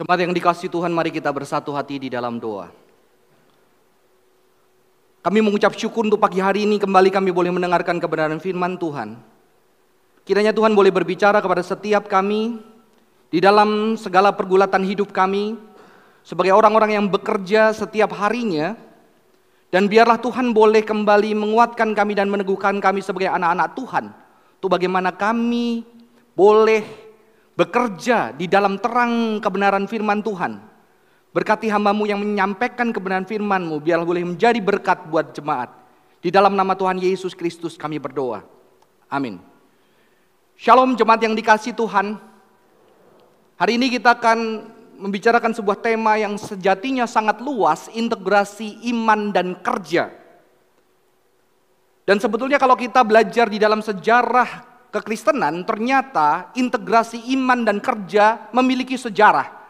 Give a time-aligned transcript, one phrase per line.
[0.00, 2.72] Jemaat yang dikasih Tuhan, mari kita bersatu hati di dalam doa.
[5.20, 9.20] Kami mengucap syukur untuk pagi hari ini kembali kami boleh mendengarkan kebenaran firman Tuhan.
[10.24, 12.64] Kiranya Tuhan boleh berbicara kepada setiap kami
[13.28, 15.60] di dalam segala pergulatan hidup kami
[16.24, 18.80] sebagai orang-orang yang bekerja setiap harinya
[19.68, 24.04] dan biarlah Tuhan boleh kembali menguatkan kami dan meneguhkan kami sebagai anak-anak Tuhan
[24.56, 25.84] untuk bagaimana kami
[26.32, 26.99] boleh
[27.60, 30.70] bekerja di dalam terang kebenaran firman Tuhan
[31.30, 35.70] Berkati hambamu yang menyampaikan kebenaran firmanmu, biar boleh menjadi berkat buat jemaat.
[36.18, 38.42] Di dalam nama Tuhan Yesus Kristus kami berdoa.
[39.06, 39.38] Amin.
[40.58, 42.18] Shalom jemaat yang dikasih Tuhan.
[43.62, 44.38] Hari ini kita akan
[44.98, 50.10] membicarakan sebuah tema yang sejatinya sangat luas, integrasi iman dan kerja.
[52.10, 58.98] Dan sebetulnya kalau kita belajar di dalam sejarah kekristenan, ternyata integrasi iman dan kerja memiliki
[58.98, 59.60] sejarah.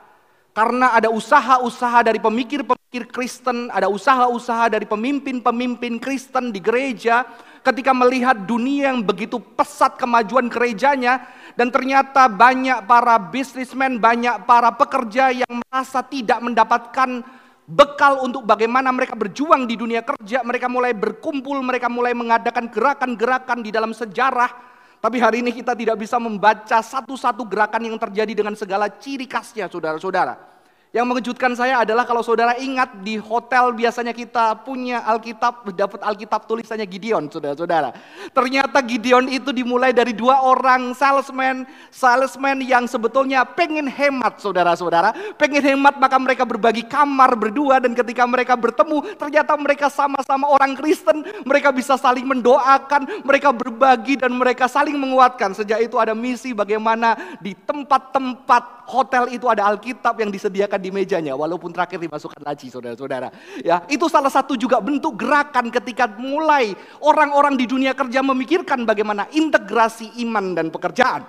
[0.51, 7.23] Karena ada usaha-usaha dari pemikir-pemikir Kristen, ada usaha-usaha dari pemimpin-pemimpin Kristen di gereja
[7.63, 11.23] ketika melihat dunia yang begitu pesat kemajuan gerejanya
[11.54, 17.23] dan ternyata banyak para bisnismen, banyak para pekerja yang merasa tidak mendapatkan
[17.71, 23.63] bekal untuk bagaimana mereka berjuang di dunia kerja, mereka mulai berkumpul, mereka mulai mengadakan gerakan-gerakan
[23.63, 24.70] di dalam sejarah
[25.01, 29.65] tapi hari ini kita tidak bisa membaca satu-satu gerakan yang terjadi dengan segala ciri khasnya
[29.65, 30.49] saudara-saudara.
[30.91, 36.51] Yang mengejutkan saya adalah kalau saudara ingat di hotel biasanya kita punya Alkitab, dapat Alkitab
[36.51, 37.95] tulisannya Gideon, saudara-saudara.
[38.35, 41.63] Ternyata Gideon itu dimulai dari dua orang salesman,
[41.95, 45.15] salesman yang sebetulnya pengen hemat, saudara-saudara.
[45.38, 50.75] Pengen hemat maka mereka berbagi kamar berdua dan ketika mereka bertemu ternyata mereka sama-sama orang
[50.75, 51.23] Kristen.
[51.47, 55.54] Mereka bisa saling mendoakan, mereka berbagi dan mereka saling menguatkan.
[55.54, 61.36] Sejak itu ada misi bagaimana di tempat-tempat hotel itu ada Alkitab yang disediakan di mejanya
[61.36, 63.28] walaupun terakhir dimasukkan laci saudara-saudara.
[63.60, 66.72] Ya, itu salah satu juga bentuk gerakan ketika mulai
[67.04, 71.22] orang-orang di dunia kerja memikirkan bagaimana integrasi iman dan pekerjaan.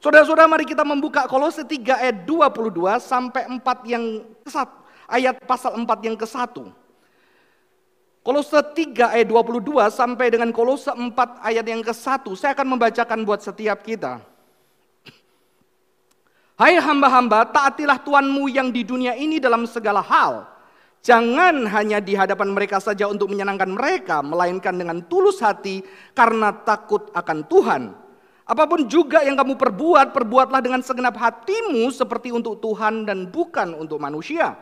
[0.00, 4.04] Saudara-saudara mari kita membuka Kolose 3 ayat 22 sampai 4 yang
[4.40, 4.50] ke
[5.08, 6.56] ayat pasal 4 yang ke-1.
[8.26, 11.14] Kolose 3 ayat 22 sampai dengan Kolose 4
[11.46, 12.26] ayat yang ke-1.
[12.34, 14.35] Saya akan membacakan buat setiap kita.
[16.56, 20.48] Hai hamba-hamba, taatilah Tuhanmu yang di dunia ini dalam segala hal.
[21.04, 25.84] Jangan hanya di hadapan mereka saja untuk menyenangkan mereka, melainkan dengan tulus hati
[26.16, 27.82] karena takut akan Tuhan.
[28.48, 33.76] Apa pun juga yang kamu perbuat, perbuatlah dengan segenap hatimu seperti untuk Tuhan dan bukan
[33.76, 34.56] untuk manusia.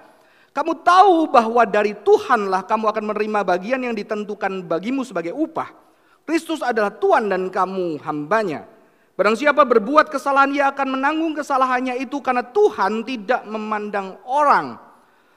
[0.51, 5.71] Kamu tahu bahwa dari Tuhanlah kamu akan menerima bagian yang ditentukan bagimu sebagai upah.
[6.27, 8.74] Kristus adalah Tuhan dan kamu hambanya.
[9.15, 14.75] Barang siapa berbuat kesalahan ia akan menanggung kesalahannya itu karena Tuhan tidak memandang orang.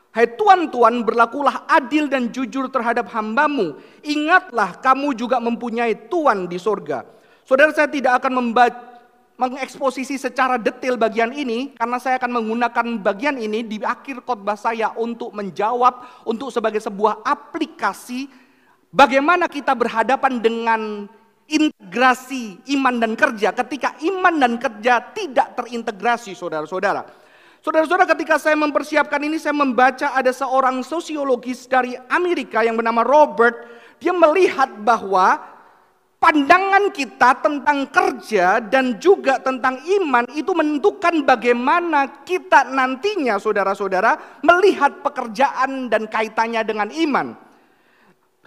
[0.10, 3.78] Hai Tuhan-Tuhan berlakulah adil dan jujur terhadap hambamu.
[4.02, 7.06] Ingatlah kamu juga mempunyai Tuhan di sorga.
[7.46, 8.98] Saudara saya tidak akan membaca
[9.38, 14.90] mengeksposisi secara detail bagian ini karena saya akan menggunakan bagian ini di akhir khotbah saya
[14.98, 18.26] untuk menjawab untuk sebagai sebuah aplikasi
[18.90, 21.06] bagaimana kita berhadapan dengan
[21.48, 27.08] integrasi iman dan kerja ketika iman dan kerja tidak terintegrasi saudara-saudara.
[27.64, 33.68] Saudara-saudara ketika saya mempersiapkan ini saya membaca ada seorang sosiologis dari Amerika yang bernama Robert.
[33.98, 35.42] Dia melihat bahwa
[36.22, 45.02] pandangan kita tentang kerja dan juga tentang iman itu menentukan bagaimana kita nantinya saudara-saudara melihat
[45.02, 47.47] pekerjaan dan kaitannya dengan iman.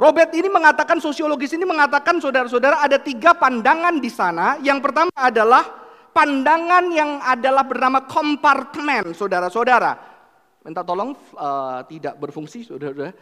[0.01, 4.57] Robert ini mengatakan, sosiologis ini mengatakan saudara-saudara ada tiga pandangan di sana.
[4.65, 5.61] Yang pertama adalah
[6.17, 9.93] pandangan yang adalah bernama kompartemen, saudara-saudara.
[10.65, 13.13] Minta tolong uh, tidak berfungsi, saudara-saudara.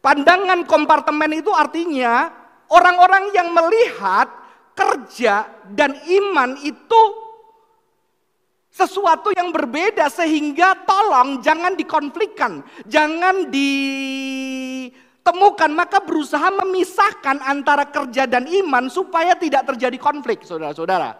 [0.00, 2.32] Pandangan kompartemen itu artinya
[2.72, 4.32] orang-orang yang melihat
[4.72, 7.02] kerja dan iman itu
[8.72, 13.68] sesuatu yang berbeda sehingga tolong jangan dikonflikkan, jangan di
[15.22, 21.16] temukan, maka berusaha memisahkan antara kerja dan iman supaya tidak terjadi konflik, saudara-saudara.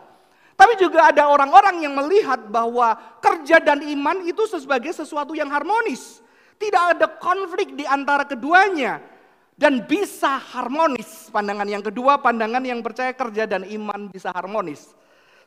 [0.53, 6.21] Tapi juga ada orang-orang yang melihat bahwa kerja dan iman itu sebagai sesuatu yang harmonis.
[6.61, 9.03] Tidak ada konflik di antara keduanya.
[9.53, 11.31] Dan bisa harmonis.
[11.31, 14.91] Pandangan yang kedua, pandangan yang percaya kerja dan iman bisa harmonis.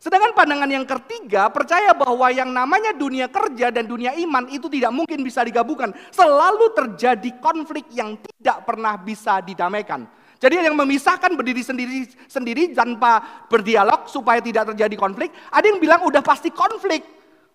[0.06, 4.94] Sedangkan pandangan yang ketiga percaya bahwa yang namanya dunia kerja dan dunia iman itu tidak
[4.94, 5.98] mungkin bisa digabungkan.
[6.14, 10.06] Selalu terjadi konflik yang tidak pernah bisa didamaikan.
[10.38, 13.18] Jadi yang memisahkan berdiri sendiri sendiri tanpa
[13.50, 15.34] berdialog supaya tidak terjadi konflik.
[15.50, 17.02] Ada yang bilang udah pasti konflik.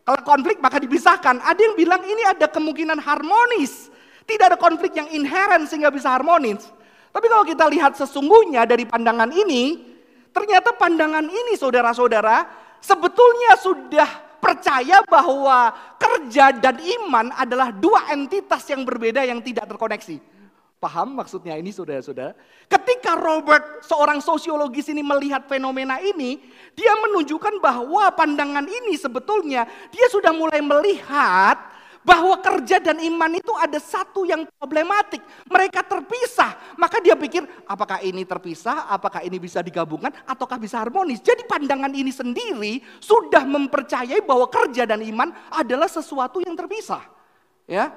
[0.02, 1.38] Kalau konflik maka dipisahkan.
[1.46, 3.94] Ada yang bilang ini ada kemungkinan harmonis.
[4.26, 6.66] Tidak ada konflik yang inherent sehingga bisa harmonis.
[7.14, 9.89] Tapi kalau kita lihat sesungguhnya dari pandangan ini,
[10.30, 12.46] ternyata pandangan ini saudara-saudara
[12.80, 14.10] sebetulnya sudah
[14.40, 20.16] percaya bahwa kerja dan iman adalah dua entitas yang berbeda yang tidak terkoneksi.
[20.80, 22.32] Paham maksudnya ini saudara-saudara?
[22.64, 26.40] Ketika Robert seorang sosiologis ini melihat fenomena ini,
[26.72, 31.60] dia menunjukkan bahwa pandangan ini sebetulnya dia sudah mulai melihat
[32.00, 35.20] bahwa kerja dan iman itu ada satu yang problematik.
[35.46, 36.56] Mereka terpisah.
[36.80, 41.20] Maka dia pikir apakah ini terpisah, apakah ini bisa digabungkan, ataukah bisa harmonis.
[41.20, 47.04] Jadi pandangan ini sendiri sudah mempercayai bahwa kerja dan iman adalah sesuatu yang terpisah.
[47.70, 47.94] Ya,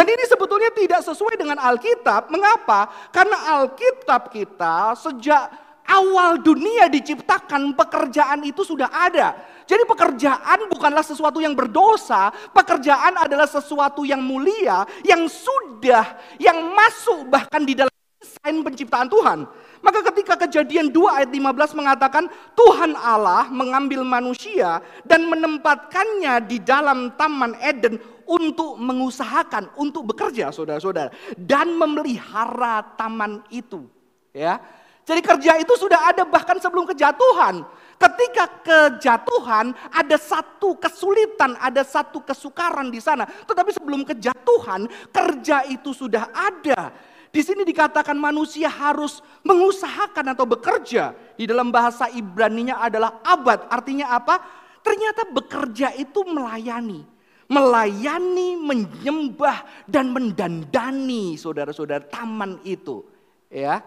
[0.00, 2.30] dan ini sebetulnya tidak sesuai dengan Alkitab.
[2.32, 2.88] Mengapa?
[3.10, 5.50] Karena Alkitab kita sejak
[5.90, 9.34] awal dunia diciptakan pekerjaan itu sudah ada.
[9.70, 17.30] Jadi pekerjaan bukanlah sesuatu yang berdosa, pekerjaan adalah sesuatu yang mulia, yang sudah, yang masuk
[17.30, 19.46] bahkan di dalam desain penciptaan Tuhan.
[19.78, 22.26] Maka ketika kejadian 2 ayat 15 mengatakan
[22.58, 31.14] Tuhan Allah mengambil manusia dan menempatkannya di dalam taman Eden untuk mengusahakan, untuk bekerja saudara-saudara.
[31.38, 33.86] Dan memelihara taman itu.
[34.34, 34.58] Ya,
[35.06, 37.62] Jadi kerja itu sudah ada bahkan sebelum kejatuhan.
[38.00, 43.28] Ketika kejatuhan ada satu kesulitan, ada satu kesukaran di sana.
[43.28, 46.96] Tetapi sebelum kejatuhan kerja itu sudah ada.
[47.28, 51.12] Di sini dikatakan manusia harus mengusahakan atau bekerja.
[51.36, 53.68] Di dalam bahasa Ibrani-nya adalah abad.
[53.68, 54.40] Artinya apa?
[54.80, 57.04] Ternyata bekerja itu melayani.
[57.52, 63.04] Melayani, menyembah, dan mendandani saudara-saudara taman itu.
[63.52, 63.84] Ya,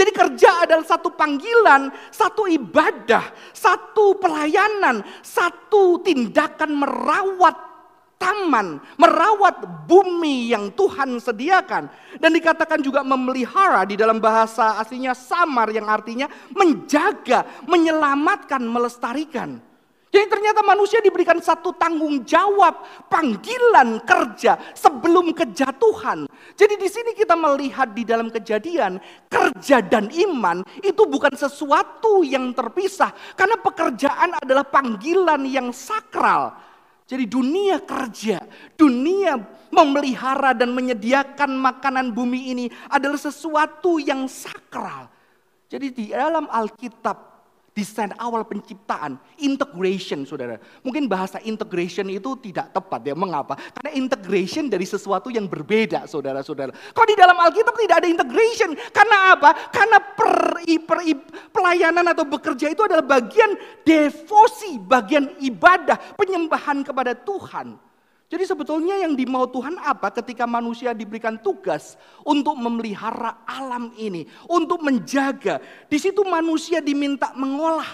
[0.00, 7.52] jadi kerja adalah satu panggilan, satu ibadah, satu pelayanan, satu tindakan merawat
[8.16, 11.92] taman, merawat bumi yang Tuhan sediakan.
[12.16, 19.60] Dan dikatakan juga memelihara di dalam bahasa aslinya samar yang artinya menjaga, menyelamatkan, melestarikan.
[20.10, 26.26] Jadi ternyata manusia diberikan satu tanggung jawab, panggilan kerja sebelum kejatuhan.
[26.58, 28.98] Jadi di sini kita melihat di dalam kejadian,
[29.30, 33.14] kerja dan iman itu bukan sesuatu yang terpisah.
[33.38, 36.58] Karena pekerjaan adalah panggilan yang sakral.
[37.06, 38.42] Jadi dunia kerja,
[38.74, 39.38] dunia
[39.70, 45.06] memelihara dan menyediakan makanan bumi ini adalah sesuatu yang sakral.
[45.70, 47.29] Jadi di dalam Alkitab
[47.70, 50.58] desain awal penciptaan, integration saudara.
[50.82, 53.54] Mungkin bahasa integration itu tidak tepat ya, mengapa?
[53.56, 56.74] Karena integration dari sesuatu yang berbeda saudara-saudara.
[56.74, 58.74] Kok di dalam Alkitab tidak ada integration?
[58.90, 59.50] Karena apa?
[59.70, 60.98] Karena per, per,
[61.54, 63.54] pelayanan atau bekerja itu adalah bagian
[63.86, 67.89] devosi, bagian ibadah, penyembahan kepada Tuhan.
[68.30, 74.78] Jadi sebetulnya yang dimau Tuhan apa ketika manusia diberikan tugas untuk memelihara alam ini, untuk
[74.86, 75.58] menjaga.
[75.90, 77.90] Di situ manusia diminta mengolah,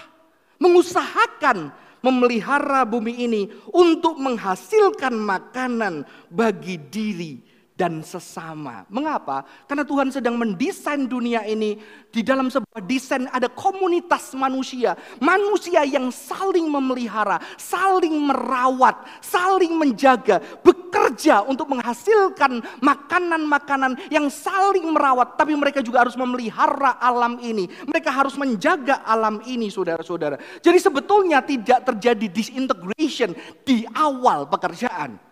[0.61, 1.73] mengusahakan
[2.05, 7.46] memelihara bumi ini untuk menghasilkan makanan bagi diri
[7.77, 8.89] dan sesama.
[8.89, 9.45] Mengapa?
[9.69, 11.77] Karena Tuhan sedang mendesain dunia ini
[12.09, 20.41] di dalam sebuah desain ada komunitas manusia, manusia yang saling memelihara, saling merawat, saling menjaga,
[20.65, 27.69] bekerja untuk menghasilkan makanan-makanan yang saling merawat, tapi mereka juga harus memelihara alam ini.
[27.85, 30.41] Mereka harus menjaga alam ini, saudara-saudara.
[30.65, 35.26] Jadi sebetulnya tidak terjadi disintegration di awal pekerjaan.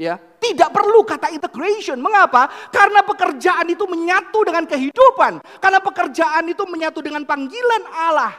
[0.00, 2.00] Ya, tidak perlu kata integration.
[2.00, 2.48] Mengapa?
[2.72, 5.44] Karena pekerjaan itu menyatu dengan kehidupan.
[5.60, 8.32] Karena pekerjaan itu menyatu dengan panggilan Allah.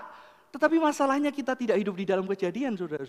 [0.49, 3.05] Tetapi masalahnya kita tidak hidup di dalam kejadian, saudara.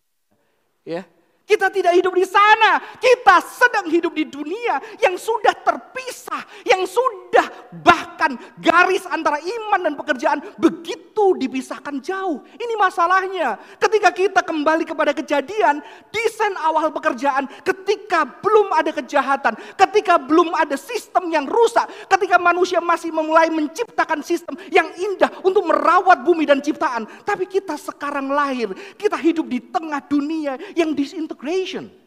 [0.85, 1.09] Ya,
[1.49, 2.76] kita tidak hidup di sana.
[3.00, 6.44] Kita sedang hidup di dunia yang sudah terpisah.
[6.68, 7.49] Yang sudah
[7.80, 8.12] bahkan
[8.61, 12.40] garis antara iman dan pekerjaan begitu dipisahkan jauh.
[12.57, 13.59] Ini masalahnya.
[13.76, 15.83] Ketika kita kembali kepada kejadian,
[16.14, 19.59] desain awal pekerjaan ketika belum ada kejahatan.
[19.76, 21.90] Ketika belum ada sistem yang rusak.
[22.09, 27.04] Ketika manusia masih memulai menciptakan sistem yang indah untuk merawat bumi dan ciptaan.
[27.26, 28.73] Tapi kita sekarang lahir.
[28.95, 32.01] Kita hidup di tengah dunia yang disintegrasi integration.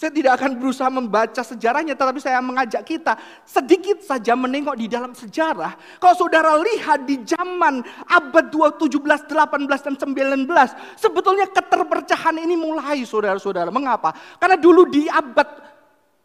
[0.00, 5.12] Saya tidak akan berusaha membaca sejarahnya, tetapi saya mengajak kita sedikit saja menengok di dalam
[5.12, 5.76] sejarah.
[6.00, 8.80] Kalau saudara lihat di zaman abad 17,
[9.28, 9.28] 18,
[9.84, 10.48] dan 19,
[10.96, 13.68] sebetulnya keterpercahan ini mulai saudara-saudara.
[13.68, 14.16] Mengapa?
[14.40, 15.68] Karena dulu di abad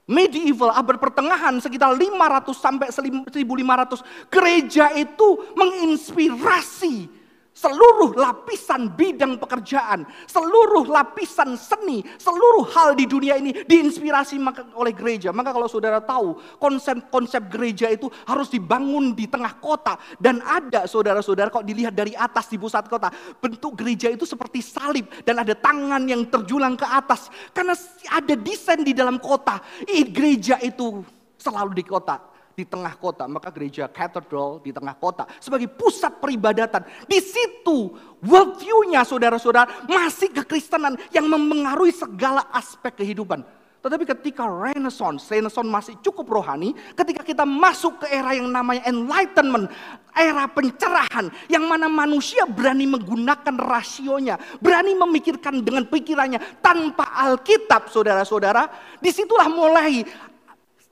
[0.07, 7.24] medieval, abad pertengahan sekitar 500 sampai 1500, gereja itu menginspirasi
[7.55, 14.35] seluruh lapisan bidang pekerjaan, seluruh lapisan seni, seluruh hal di dunia ini diinspirasi
[14.75, 15.31] oleh gereja.
[15.31, 19.95] Maka kalau saudara tahu konsep-konsep gereja itu harus dibangun di tengah kota.
[20.19, 23.07] Dan ada saudara-saudara kok dilihat dari atas di pusat kota.
[23.39, 27.31] Bentuk gereja itu seperti salib dan ada tangan yang terjulang ke atas.
[27.55, 27.71] Karena
[28.11, 29.63] ada desain di dalam kota.
[29.87, 31.01] Gereja itu
[31.39, 36.87] selalu di kota di tengah kota, maka gereja katedral di tengah kota sebagai pusat peribadatan.
[37.03, 37.91] Di situ
[38.23, 43.43] worldview-nya saudara-saudara masih kekristenan yang mempengaruhi segala aspek kehidupan.
[43.85, 49.69] Tetapi ketika Renaissance, Renaissance masih cukup rohani, ketika kita masuk ke era yang namanya enlightenment,
[50.09, 58.73] era pencerahan, yang mana manusia berani menggunakan rasionya, berani memikirkan dengan pikirannya tanpa Alkitab, saudara-saudara,
[58.97, 60.01] di situlah mulai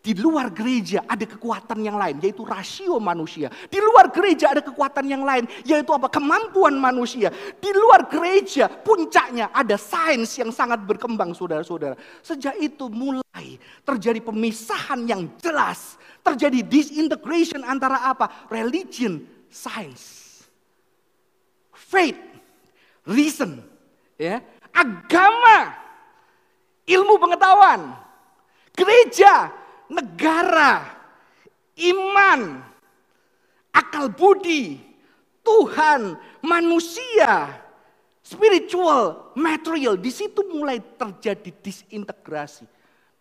[0.04, 3.48] di luar gereja ada kekuatan yang lain, yaitu rasio manusia.
[3.72, 6.12] Di luar gereja ada kekuatan yang lain, yaitu apa?
[6.12, 7.32] Kemampuan manusia.
[7.32, 11.96] Di luar gereja puncaknya ada sains yang sangat berkembang, saudara-saudara.
[12.20, 13.56] Sejak itu mulai
[13.88, 15.96] terjadi pemisahan yang jelas.
[16.20, 18.52] Terjadi disintegration antara apa?
[18.52, 20.44] Religion, science.
[21.72, 22.20] Faith,
[23.08, 23.64] reason.
[24.20, 24.44] ya
[24.76, 25.80] Agama,
[26.84, 27.96] ilmu pengetahuan.
[28.76, 29.63] Gereja,
[29.94, 30.90] negara,
[31.78, 32.42] iman,
[33.70, 34.82] akal budi,
[35.46, 37.62] Tuhan, manusia,
[38.26, 39.96] spiritual, material.
[40.00, 42.66] Di situ mulai terjadi disintegrasi.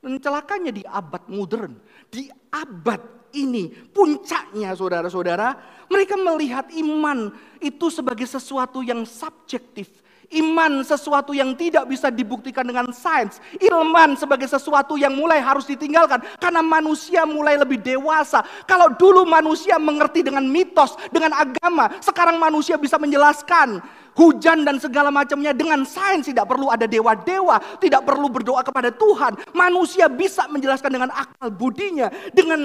[0.02, 1.78] Dan celakanya di abad modern,
[2.10, 5.54] di abad ini puncaknya saudara-saudara,
[5.86, 7.30] mereka melihat iman
[7.62, 10.01] itu sebagai sesuatu yang subjektif,
[10.32, 13.36] Iman sesuatu yang tidak bisa dibuktikan dengan sains.
[13.60, 16.24] Ilman sebagai sesuatu yang mulai harus ditinggalkan.
[16.40, 18.40] Karena manusia mulai lebih dewasa.
[18.64, 21.92] Kalau dulu manusia mengerti dengan mitos, dengan agama.
[22.00, 23.84] Sekarang manusia bisa menjelaskan
[24.16, 26.24] hujan dan segala macamnya dengan sains.
[26.24, 27.60] Tidak perlu ada dewa-dewa.
[27.76, 29.36] Tidak perlu berdoa kepada Tuhan.
[29.52, 32.08] Manusia bisa menjelaskan dengan akal budinya.
[32.32, 32.60] Dengan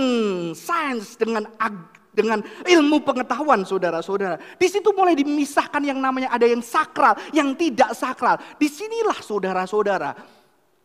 [0.56, 4.42] sains, dengan agama dengan ilmu pengetahuan saudara-saudara.
[4.58, 8.42] Di situ mulai dimisahkan yang namanya ada yang sakral, yang tidak sakral.
[8.58, 10.18] Di sinilah saudara-saudara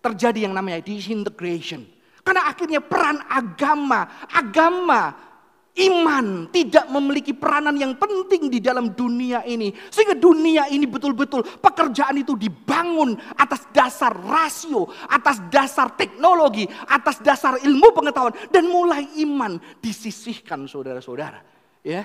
[0.04, 1.88] terjadi yang namanya disintegration.
[2.20, 5.31] Karena akhirnya peran agama, agama
[5.72, 9.72] Iman tidak memiliki peranan yang penting di dalam dunia ini.
[9.88, 17.56] Sehingga dunia ini betul-betul pekerjaan itu dibangun atas dasar rasio, atas dasar teknologi, atas dasar
[17.56, 18.36] ilmu pengetahuan.
[18.52, 21.40] Dan mulai iman disisihkan saudara-saudara.
[21.80, 22.04] Ya,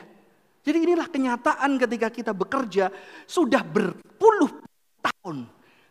[0.64, 2.88] Jadi inilah kenyataan ketika kita bekerja
[3.28, 4.64] sudah berpuluh
[5.04, 5.44] tahun.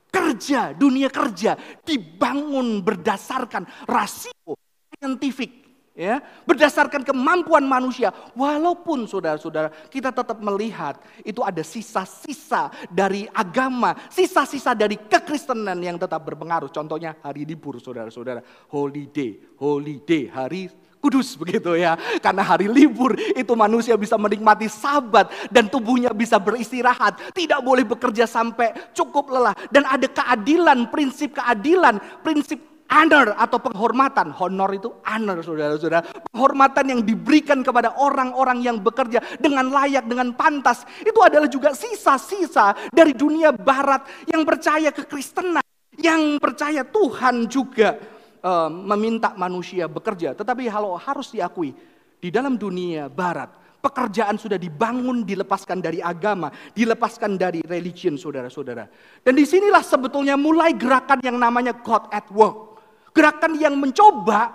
[0.09, 4.57] Kerja, dunia kerja dibangun berdasarkan rasio
[4.97, 5.66] saintifik
[5.97, 14.77] ya berdasarkan kemampuan manusia walaupun saudara-saudara kita tetap melihat itu ada sisa-sisa dari agama sisa-sisa
[14.77, 20.69] dari kekristenan yang tetap berpengaruh contohnya hari libur saudara-saudara holiday holiday hari
[21.07, 21.95] kudus begitu ya.
[22.19, 27.31] Karena hari libur itu manusia bisa menikmati sabat dan tubuhnya bisa beristirahat.
[27.31, 29.55] Tidak boleh bekerja sampai cukup lelah.
[29.71, 32.59] Dan ada keadilan, prinsip keadilan, prinsip
[32.91, 34.31] honor atau penghormatan.
[34.35, 36.31] Honor itu honor saudara-saudara.
[36.31, 40.87] Penghormatan yang diberikan kepada orang-orang yang bekerja dengan layak, dengan pantas.
[41.03, 45.63] Itu adalah juga sisa-sisa dari dunia barat yang percaya kekristenan.
[45.97, 47.97] Yang percaya Tuhan juga
[48.45, 50.37] uh, meminta manusia bekerja.
[50.37, 51.73] Tetapi kalau harus diakui,
[52.21, 53.49] di dalam dunia barat,
[53.81, 58.85] pekerjaan sudah dibangun, dilepaskan dari agama, dilepaskan dari religion saudara-saudara.
[59.25, 62.76] Dan di sinilah sebetulnya mulai gerakan yang namanya God at Work
[63.17, 64.53] gerakan yang mencoba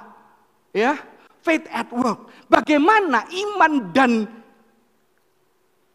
[0.69, 0.93] ya
[1.41, 2.29] faith at work.
[2.45, 4.11] Bagaimana iman dan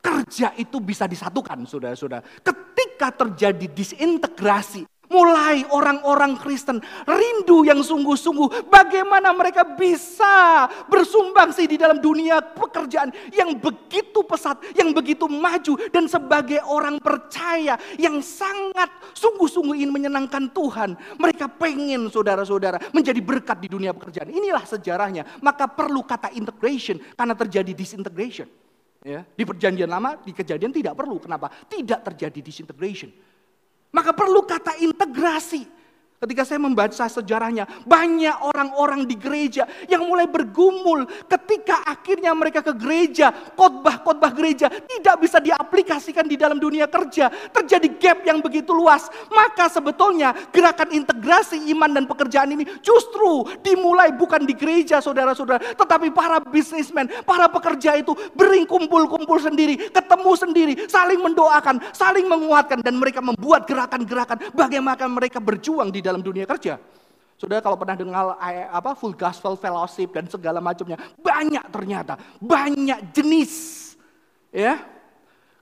[0.02, 2.23] kerja itu bisa disatukan, saudara-saudara.
[2.42, 12.03] Ketika terjadi disintegrasi Mulai orang-orang Kristen rindu yang sungguh-sungguh bagaimana mereka bisa bersumbangsi di dalam
[12.03, 19.79] dunia pekerjaan yang begitu pesat, yang begitu maju dan sebagai orang percaya yang sangat sungguh-sungguh
[19.79, 20.99] ingin menyenangkan Tuhan.
[21.23, 24.31] Mereka pengen saudara-saudara menjadi berkat di dunia pekerjaan.
[24.31, 25.39] Inilah sejarahnya.
[25.39, 28.49] Maka perlu kata integration karena terjadi disintegration.
[29.07, 31.23] Ya, di perjanjian lama, di kejadian tidak perlu.
[31.23, 31.47] Kenapa?
[31.71, 33.15] Tidak terjadi disintegration.
[33.95, 35.75] Maka perlu kata integrasi.
[36.16, 42.73] Ketika saya membaca sejarahnya, banyak orang-orang di gereja yang mulai bergumul ketika akhirnya mereka ke
[42.73, 47.28] gereja, khotbah-khotbah gereja tidak bisa diaplikasikan di dalam dunia kerja.
[47.52, 49.12] Terjadi gap yang begitu luas.
[49.28, 56.08] Maka sebetulnya gerakan integrasi iman dan pekerjaan ini justru dimulai bukan di gereja saudara-saudara, tetapi
[56.16, 62.96] para bisnismen, para pekerja itu bering kumpul-kumpul sendiri, ketemu sendiri, saling mendoakan, saling menguatkan dan
[62.96, 66.79] mereka membuat gerakan-gerakan bagaimana mereka berjuang di dalam dunia kerja.
[67.37, 73.13] Sudah kalau pernah dengar eh, apa full gospel fellowship dan segala macamnya, banyak ternyata, banyak
[73.13, 73.83] jenis
[74.55, 74.81] ya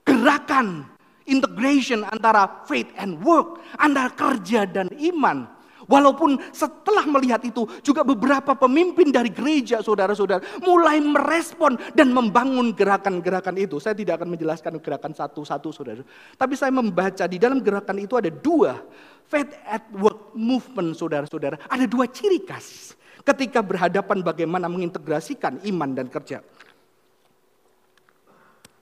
[0.04, 0.86] gerakan
[1.24, 5.48] integration antara faith and work, antara kerja dan iman.
[5.84, 13.56] Walaupun setelah melihat itu juga beberapa pemimpin dari gereja saudara-saudara mulai merespon dan membangun gerakan-gerakan
[13.60, 13.76] itu.
[13.80, 16.02] Saya tidak akan menjelaskan gerakan satu-satu saudara.
[16.36, 18.80] Tapi saya membaca di dalam gerakan itu ada dua
[19.28, 21.60] faith at work movement saudara-saudara.
[21.68, 26.44] Ada dua ciri khas ketika berhadapan bagaimana mengintegrasikan iman dan kerja.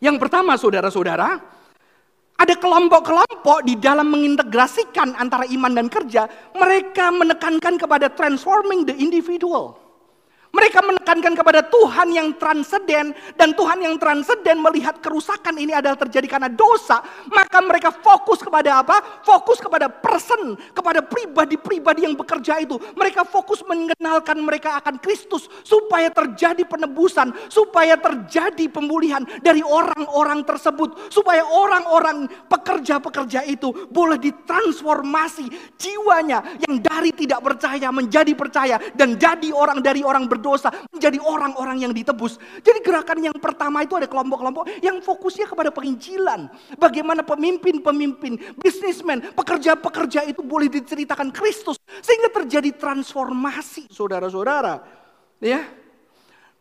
[0.02, 1.38] Yang pertama saudara-saudara,
[2.42, 6.26] ada kelompok-kelompok di dalam mengintegrasikan antara iman dan kerja,
[6.58, 9.78] mereka menekankan kepada transforming the individual.
[10.52, 16.28] Mereka menekankan kepada Tuhan yang transenden dan Tuhan yang transenden melihat kerusakan ini adalah terjadi
[16.28, 17.00] karena dosa,
[17.32, 19.00] maka mereka fokus kepada apa?
[19.24, 22.76] Fokus kepada person, kepada pribadi-pribadi yang bekerja itu.
[22.76, 31.08] Mereka fokus mengenalkan mereka akan Kristus supaya terjadi penebusan, supaya terjadi pemulihan dari orang-orang tersebut,
[31.08, 35.48] supaya orang-orang pekerja-pekerja itu boleh ditransformasi
[35.80, 41.22] jiwanya yang dari tidak percaya menjadi percaya dan jadi orang dari orang ber berdosa menjadi
[41.22, 42.42] orang-orang yang ditebus.
[42.66, 46.50] Jadi gerakan yang pertama itu ada kelompok-kelompok yang fokusnya kepada penginjilan.
[46.82, 54.82] Bagaimana pemimpin-pemimpin, bisnismen, pekerja-pekerja itu boleh diceritakan Kristus sehingga terjadi transformasi, saudara-saudara.
[55.38, 55.62] Ya,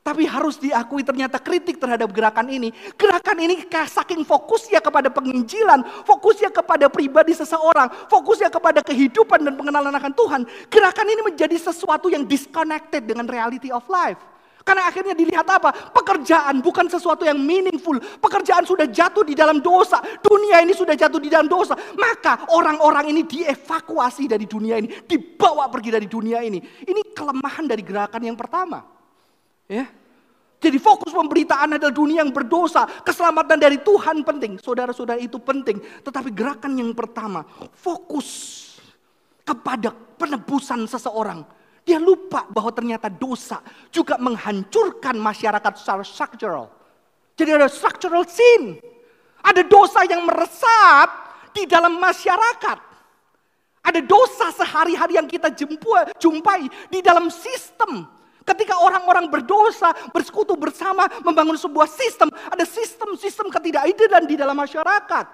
[0.02, 2.74] tapi harus diakui ternyata kritik terhadap gerakan ini.
[2.98, 9.94] Gerakan ini saking fokusnya kepada penginjilan, fokusnya kepada pribadi seseorang, fokusnya kepada kehidupan dan pengenalan
[9.94, 10.42] akan Tuhan.
[10.74, 14.18] Gerakan ini menjadi sesuatu yang disconnected dengan reality of life.
[14.62, 15.74] Karena akhirnya dilihat apa?
[15.90, 17.98] Pekerjaan bukan sesuatu yang meaningful.
[17.98, 19.98] Pekerjaan sudah jatuh di dalam dosa.
[20.22, 21.74] Dunia ini sudah jatuh di dalam dosa.
[21.98, 25.02] Maka orang-orang ini dievakuasi dari dunia ini.
[25.02, 26.62] Dibawa pergi dari dunia ini.
[26.62, 29.01] Ini kelemahan dari gerakan yang pertama.
[29.72, 29.88] Ya.
[30.62, 32.84] Jadi fokus pemberitaan adalah dunia yang berdosa.
[33.08, 34.60] Keselamatan dari Tuhan penting.
[34.60, 35.80] Saudara-saudara itu penting.
[35.80, 37.48] Tetapi gerakan yang pertama.
[37.72, 38.30] Fokus
[39.48, 41.42] kepada penebusan seseorang.
[41.82, 46.70] Dia lupa bahwa ternyata dosa juga menghancurkan masyarakat secara structural.
[47.34, 48.78] Jadi ada structural sin.
[49.42, 51.10] Ada dosa yang meresap
[51.58, 52.78] di dalam masyarakat.
[53.82, 55.50] Ada dosa sehari-hari yang kita
[56.22, 64.24] jumpai di dalam sistem Ketika orang-orang berdosa, bersekutu bersama, membangun sebuah sistem, ada sistem-sistem ketidakadilan
[64.26, 65.26] di dalam masyarakat.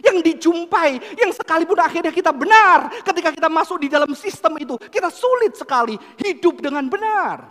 [0.00, 5.12] Yang dijumpai, yang sekalipun akhirnya kita benar ketika kita masuk di dalam sistem itu, kita
[5.12, 7.44] sulit sekali hidup dengan benar.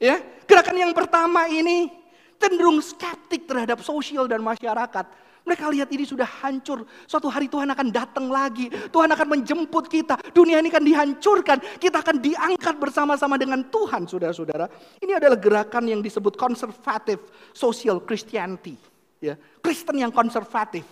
[0.00, 1.92] Ya, gerakan yang pertama ini
[2.40, 5.25] cenderung skeptik terhadap sosial dan masyarakat.
[5.46, 6.82] Mereka lihat ini sudah hancur.
[7.06, 8.66] Suatu hari Tuhan akan datang lagi.
[8.66, 10.18] Tuhan akan menjemput kita.
[10.34, 11.62] Dunia ini akan dihancurkan.
[11.78, 14.66] Kita akan diangkat bersama-sama dengan Tuhan, saudara-saudara.
[14.98, 17.22] Ini adalah gerakan yang disebut konservatif
[17.54, 18.74] social Christianity.
[19.22, 20.84] Ya, Kristen yang konservatif,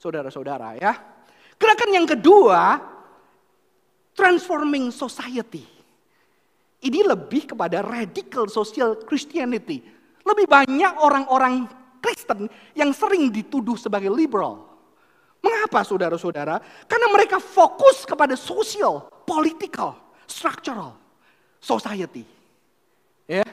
[0.00, 0.96] saudara-saudara ya.
[1.60, 2.80] Gerakan yang kedua,
[4.16, 5.62] transforming society.
[6.80, 9.84] Ini lebih kepada radical social Christianity.
[10.24, 14.68] Lebih banyak orang-orang Kristen yang sering dituduh sebagai liberal.
[15.40, 16.60] Mengapa saudara-saudara?
[16.84, 19.96] Karena mereka fokus kepada sosial, political,
[20.28, 20.92] structural,
[21.56, 22.28] society.
[23.24, 23.44] Ya.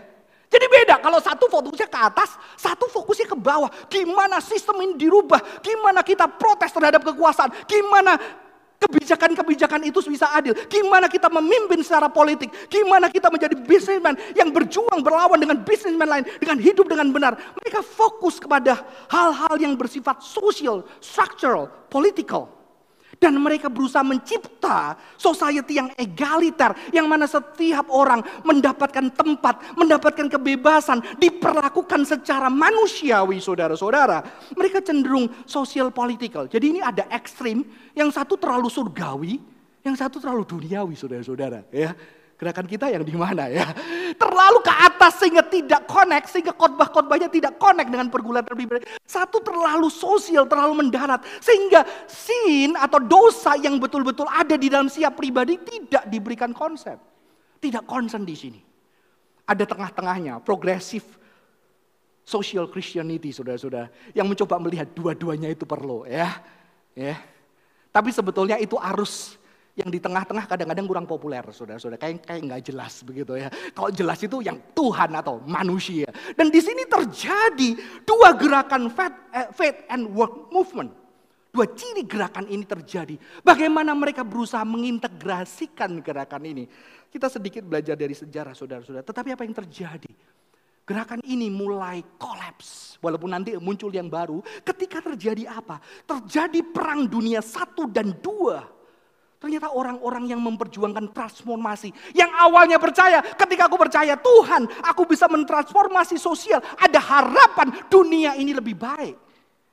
[0.52, 3.72] Jadi beda kalau satu fokusnya ke atas, satu fokusnya ke bawah.
[3.88, 8.20] Gimana sistem ini dirubah, gimana kita protes terhadap kekuasaan, gimana
[8.82, 10.58] kebijakan-kebijakan itu bisa adil.
[10.66, 16.26] Gimana kita memimpin secara politik, gimana kita menjadi bisnismen yang berjuang berlawan dengan bisnismen lain,
[16.42, 17.34] dengan hidup dengan benar.
[17.62, 22.61] Mereka fokus kepada hal-hal yang bersifat sosial, structural, political.
[23.22, 26.74] Dan mereka berusaha mencipta society yang egaliter.
[26.90, 34.26] Yang mana setiap orang mendapatkan tempat, mendapatkan kebebasan, diperlakukan secara manusiawi saudara-saudara.
[34.58, 36.50] Mereka cenderung sosial political.
[36.50, 37.62] Jadi ini ada ekstrim,
[37.94, 39.38] yang satu terlalu surgawi,
[39.86, 41.62] yang satu terlalu duniawi saudara-saudara.
[41.70, 41.94] Ya.
[42.42, 43.70] Gerakan kita yang di mana ya?
[44.18, 48.82] Terlalu ke atas sehingga tidak connect, sehingga khotbah-khotbahnya tidak connect dengan pergulatan pribadi.
[49.06, 51.22] Satu terlalu sosial, terlalu mendarat.
[51.38, 56.98] Sehingga sin atau dosa yang betul-betul ada di dalam siap pribadi tidak diberikan konsep.
[57.62, 58.58] Tidak concern di sini.
[59.46, 61.06] Ada tengah-tengahnya, progresif
[62.26, 63.94] social Christianity, saudara-saudara.
[64.18, 66.42] Yang mencoba melihat dua-duanya itu perlu ya.
[66.98, 67.22] ya.
[67.94, 69.38] Tapi sebetulnya itu arus
[69.72, 71.96] yang di tengah-tengah kadang-kadang kurang populer, saudara-saudara.
[71.96, 73.48] Kayak kayak nggak jelas begitu ya.
[73.72, 76.12] Kalau jelas itu yang Tuhan atau manusia.
[76.36, 80.92] Dan di sini terjadi dua gerakan faith, eh, faith and work movement.
[81.52, 83.16] Dua ciri gerakan ini terjadi.
[83.44, 86.64] Bagaimana mereka berusaha mengintegrasikan gerakan ini.
[87.12, 89.04] Kita sedikit belajar dari sejarah saudara-saudara.
[89.04, 90.12] Tetapi apa yang terjadi?
[90.88, 93.00] Gerakan ini mulai kolaps.
[93.04, 94.40] Walaupun nanti muncul yang baru.
[94.64, 95.80] Ketika terjadi apa?
[96.08, 98.81] Terjadi perang dunia satu dan dua
[99.42, 101.90] Ternyata orang-orang yang memperjuangkan transformasi.
[102.14, 106.62] Yang awalnya percaya, ketika aku percaya Tuhan, aku bisa mentransformasi sosial.
[106.78, 109.18] Ada harapan dunia ini lebih baik.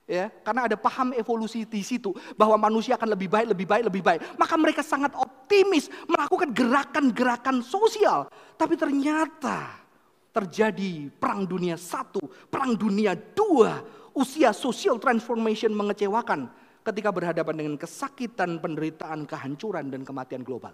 [0.08, 4.00] Ya, karena ada paham evolusi di situ bahwa manusia akan lebih baik, lebih baik, lebih
[4.00, 4.20] baik.
[4.40, 8.24] Maka mereka sangat optimis melakukan gerakan-gerakan sosial.
[8.56, 9.84] Tapi ternyata
[10.32, 13.84] terjadi perang dunia satu, perang dunia dua,
[14.16, 16.48] usia social transformation mengecewakan
[16.88, 20.72] ketika berhadapan dengan kesakitan, penderitaan, kehancuran, dan kematian global.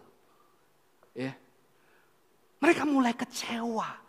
[1.15, 1.35] Ya.
[2.63, 4.05] Mereka mulai kecewa.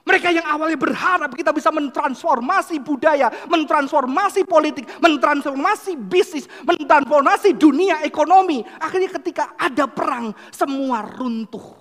[0.00, 8.64] Mereka yang awalnya berharap kita bisa mentransformasi budaya, mentransformasi politik, mentransformasi bisnis, mentransformasi dunia ekonomi.
[8.80, 11.78] Akhirnya ketika ada perang, semua runtuh.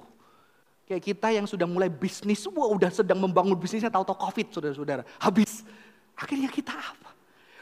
[0.83, 5.07] Kayak kita yang sudah mulai bisnis, wah udah sedang membangun bisnisnya tahu-tahu covid saudara-saudara.
[5.23, 5.63] Habis.
[6.19, 7.08] Akhirnya kita apa?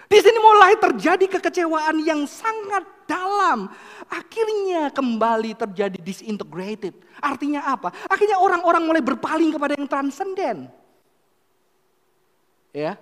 [0.08, 3.68] Di sini mulai terjadi kekecewaan yang sangat dalam.
[4.08, 6.96] Akhirnya kembali terjadi disintegrated.
[7.20, 7.92] Artinya apa?
[8.08, 10.72] Akhirnya orang-orang mulai berpaling kepada yang transenden.
[12.72, 12.96] Ya,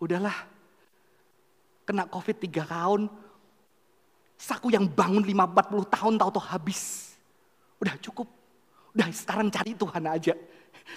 [0.00, 0.48] udahlah.
[1.84, 3.12] Kena covid tiga tahun.
[4.40, 7.12] Saku yang bangun 5-40 tahun tahu-tahu habis.
[7.76, 8.24] Udah cukup.
[8.96, 10.32] Udah sekarang cari Tuhan aja.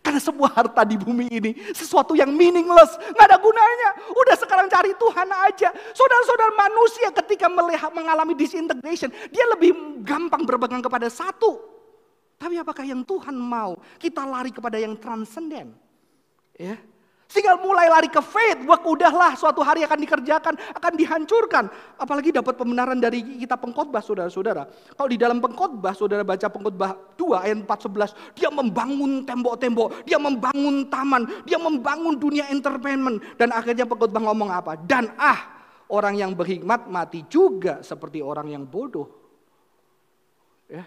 [0.01, 3.89] Karena semua harta di bumi ini sesuatu yang meaningless, nggak ada gunanya.
[4.13, 5.69] Udah sekarang cari Tuhan aja.
[5.93, 11.61] Saudara-saudara manusia ketika melihat mengalami disintegration, dia lebih gampang berpegang kepada satu.
[12.37, 13.79] Tapi apakah yang Tuhan mau?
[13.95, 15.77] Kita lari kepada yang transenden.
[16.59, 16.75] Ya.
[17.31, 21.65] Sehingga mulai lari ke faith, wah udahlah suatu hari akan dikerjakan, akan dihancurkan.
[21.97, 24.69] Apalagi dapat pembenaran dari kita pengkhotbah saudara-saudara.
[24.93, 30.85] Kalau di dalam pengkhotbah, saudara baca pengkhotbah 2 ayat 411, dia membangun tembok-tembok, dia membangun
[30.91, 33.23] taman, dia membangun dunia entertainment.
[33.39, 34.77] Dan akhirnya pengkhotbah ngomong apa?
[34.77, 35.53] Dan ah,
[35.89, 39.09] orang yang berhikmat mati juga seperti orang yang bodoh.
[40.69, 40.85] Ya.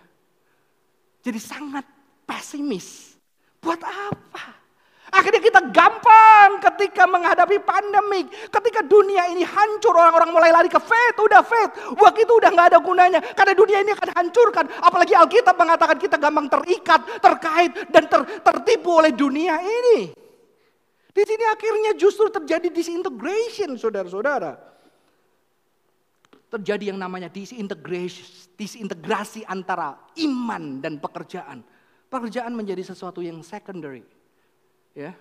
[1.26, 1.82] Jadi sangat
[2.22, 3.18] pesimis.
[3.58, 4.65] Buat apa?
[5.14, 8.26] Akhirnya kita gampang ketika menghadapi pandemik.
[8.50, 11.94] Ketika dunia ini hancur, orang-orang mulai lari ke faith, udah faith.
[11.94, 13.20] Waktu itu udah gak ada gunanya.
[13.22, 14.66] Karena dunia ini akan hancurkan.
[14.82, 20.10] Apalagi Alkitab mengatakan kita gampang terikat, terkait, dan ter, tertipu oleh dunia ini.
[21.14, 24.58] Di sini akhirnya justru terjadi disintegration, saudara-saudara.
[26.50, 31.62] Terjadi yang namanya disintegrasi, disintegrasi antara iman dan pekerjaan.
[32.10, 34.15] Pekerjaan menjadi sesuatu yang secondary
[34.96, 35.12] Ya.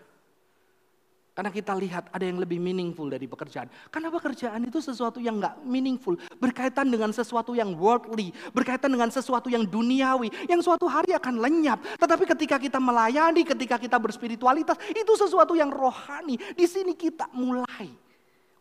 [1.35, 3.67] Karena kita lihat ada yang lebih meaningful dari pekerjaan.
[3.91, 6.15] Karena pekerjaan itu sesuatu yang nggak meaningful.
[6.39, 8.31] Berkaitan dengan sesuatu yang worldly.
[8.55, 10.31] Berkaitan dengan sesuatu yang duniawi.
[10.47, 11.83] Yang suatu hari akan lenyap.
[11.99, 14.79] Tetapi ketika kita melayani, ketika kita berspiritualitas.
[14.95, 16.39] Itu sesuatu yang rohani.
[16.55, 17.91] Di sini kita mulai.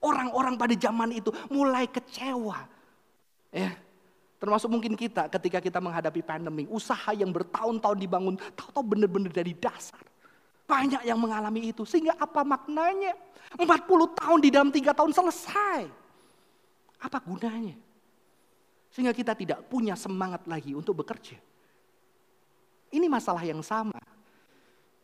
[0.02, 2.58] Orang-orang pada zaman itu mulai kecewa.
[3.54, 3.70] Ya,
[4.42, 6.66] Termasuk mungkin kita ketika kita menghadapi pandemi.
[6.66, 8.34] Usaha yang bertahun-tahun dibangun.
[8.58, 10.02] Tahu-tahu benar-benar dari dasar.
[10.64, 11.84] Banyak yang mengalami itu.
[11.84, 13.12] Sehingga apa maknanya?
[13.60, 13.66] 40
[14.18, 15.86] tahun di dalam tiga tahun selesai.
[17.04, 17.76] Apa gunanya?
[18.88, 21.36] Sehingga kita tidak punya semangat lagi untuk bekerja.
[22.94, 23.98] Ini masalah yang sama.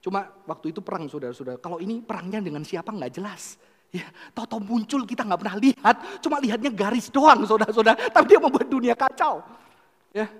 [0.00, 1.60] Cuma waktu itu perang saudara-saudara.
[1.60, 3.60] Kalau ini perangnya dengan siapa nggak jelas.
[3.90, 7.98] Ya, tahu-tahu muncul kita nggak pernah lihat, cuma lihatnya garis doang saudara-saudara.
[8.14, 9.42] Tapi dia membuat dunia kacau.
[10.14, 10.30] Ya,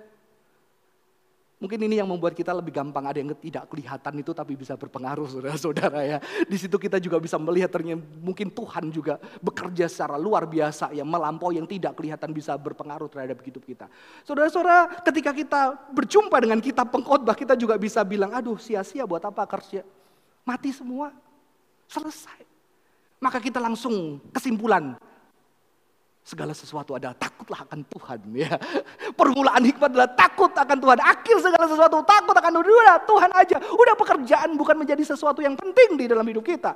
[1.61, 5.29] Mungkin ini yang membuat kita lebih gampang ada yang tidak kelihatan itu tapi bisa berpengaruh
[5.29, 6.17] saudara-saudara ya.
[6.49, 11.05] Di situ kita juga bisa melihat ternyata mungkin Tuhan juga bekerja secara luar biasa ya
[11.05, 13.85] melampau yang tidak kelihatan bisa berpengaruh terhadap hidup kita.
[14.25, 15.61] Saudara-saudara ketika kita
[15.93, 19.85] berjumpa dengan kita pengkhotbah kita juga bisa bilang aduh sia-sia buat apa kerja.
[20.41, 21.13] Mati semua.
[21.85, 22.41] Selesai.
[23.21, 24.97] Maka kita langsung kesimpulan.
[26.31, 28.55] Segala sesuatu adalah takutlah akan Tuhan ya.
[29.19, 30.99] Permulaan hikmat adalah takut akan Tuhan.
[31.03, 32.71] Akhir segala sesuatu takut akan Tuhan.
[32.71, 33.57] Udah Tuhan aja.
[33.75, 36.71] Udah pekerjaan bukan menjadi sesuatu yang penting di dalam hidup kita.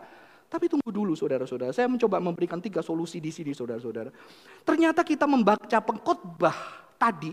[0.52, 1.72] Tapi tunggu dulu saudara-saudara.
[1.72, 4.12] Saya mencoba memberikan tiga solusi di sini saudara-saudara.
[4.68, 6.58] Ternyata kita membaca pengkhotbah
[7.00, 7.32] tadi.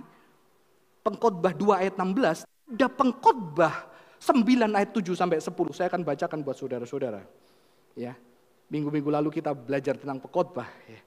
[1.02, 2.46] Pengkhotbah 2 ayat 16.
[2.46, 3.74] Ada pengkhotbah
[4.22, 5.74] 9 ayat 7 sampai 10.
[5.74, 7.26] Saya akan bacakan buat saudara-saudara.
[7.98, 8.14] Ya.
[8.70, 10.70] Minggu-minggu lalu kita belajar tentang pengkhotbah.
[10.86, 11.02] Ya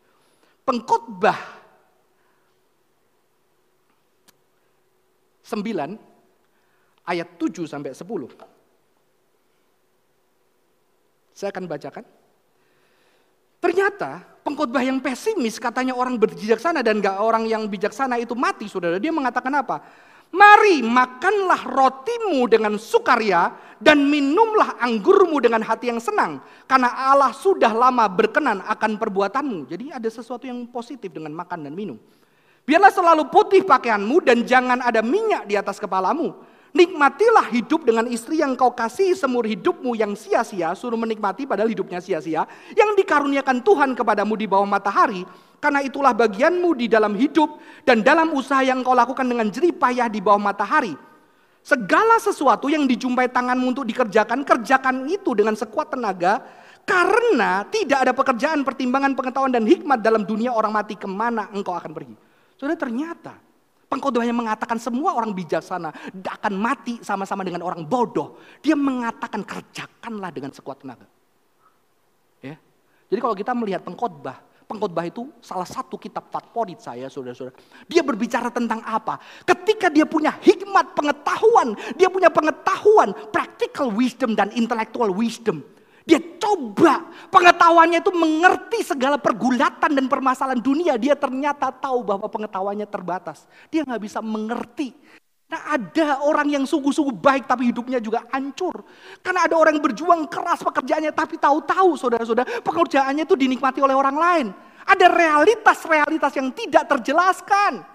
[0.66, 1.40] pengkhotbah
[5.46, 8.02] 9 ayat 7 sampai 10.
[11.38, 12.06] Saya akan bacakan.
[13.62, 18.98] Ternyata pengkhotbah yang pesimis katanya orang berbijaksana dan gak orang yang bijaksana itu mati saudara.
[18.98, 19.86] Dia mengatakan apa?
[20.36, 26.44] Mari makanlah rotimu dengan sukaria dan minumlah anggurmu dengan hati yang senang.
[26.68, 29.72] Karena Allah sudah lama berkenan akan perbuatanmu.
[29.72, 31.96] Jadi ada sesuatu yang positif dengan makan dan minum.
[32.68, 36.36] Biarlah selalu putih pakaianmu dan jangan ada minyak di atas kepalamu.
[36.76, 40.76] Nikmatilah hidup dengan istri yang kau kasih semur hidupmu yang sia-sia.
[40.76, 42.44] Suruh menikmati padahal hidupnya sia-sia.
[42.76, 45.24] Yang dikaruniakan Tuhan kepadamu di bawah matahari.
[45.58, 50.08] Karena itulah bagianmu di dalam hidup dan dalam usaha yang kau lakukan dengan jerih payah
[50.12, 50.94] di bawah matahari.
[51.66, 56.46] Segala sesuatu yang dijumpai tanganmu untuk dikerjakan, kerjakan itu dengan sekuat tenaga.
[56.86, 61.74] Karena tidak ada pekerjaan, pertimbangan, pengetahuan, dan hikmat dalam dunia orang mati ke mana engkau
[61.74, 62.14] akan pergi.
[62.62, 63.34] Saudara ternyata
[63.86, 68.42] Pengkhotbahnya mengatakan semua orang bijaksana akan mati sama-sama dengan orang bodoh.
[68.66, 71.06] Dia mengatakan kerjakanlah dengan sekuat tenaga.
[72.42, 72.58] Ya.
[73.14, 77.56] Jadi kalau kita melihat pengkhotbah, pengkhotbah itu salah satu kitab favorit saya saudara-saudara.
[77.86, 79.22] Dia berbicara tentang apa?
[79.46, 85.62] Ketika dia punya hikmat pengetahuan, dia punya pengetahuan, practical wisdom dan intellectual wisdom.
[86.06, 87.02] Dia coba
[87.34, 91.02] pengetahuannya itu mengerti segala pergulatan dan permasalahan dunia.
[91.02, 93.50] Dia ternyata tahu bahwa pengetahuannya terbatas.
[93.74, 94.94] Dia nggak bisa mengerti.
[95.46, 98.82] Nah ada orang yang sungguh-sungguh baik tapi hidupnya juga hancur.
[99.22, 104.18] Karena ada orang yang berjuang keras pekerjaannya tapi tahu-tahu saudara-saudara pekerjaannya itu dinikmati oleh orang
[104.18, 104.48] lain.
[104.86, 107.86] Ada realitas-realitas yang tidak terjelaskan.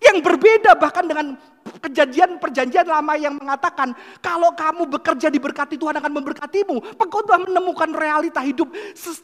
[0.00, 1.32] Yang berbeda bahkan dengan
[1.80, 6.96] kejadian perjanjian lama yang mengatakan kalau kamu bekerja diberkati Tuhan akan memberkatimu.
[6.96, 8.72] Pengkhotbah menemukan realita hidup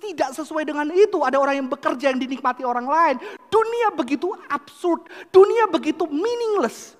[0.01, 1.21] tidak sesuai dengan itu.
[1.21, 3.17] Ada orang yang bekerja yang dinikmati orang lain.
[3.49, 7.00] Dunia begitu absurd, dunia begitu meaningless.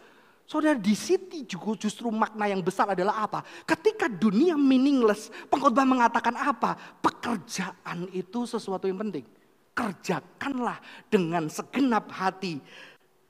[0.51, 3.47] Saudara di sini juga justru makna yang besar adalah apa?
[3.63, 6.75] Ketika dunia meaningless, pengkhotbah mengatakan apa?
[6.99, 9.23] Pekerjaan itu sesuatu yang penting.
[9.79, 12.59] Kerjakanlah dengan segenap hati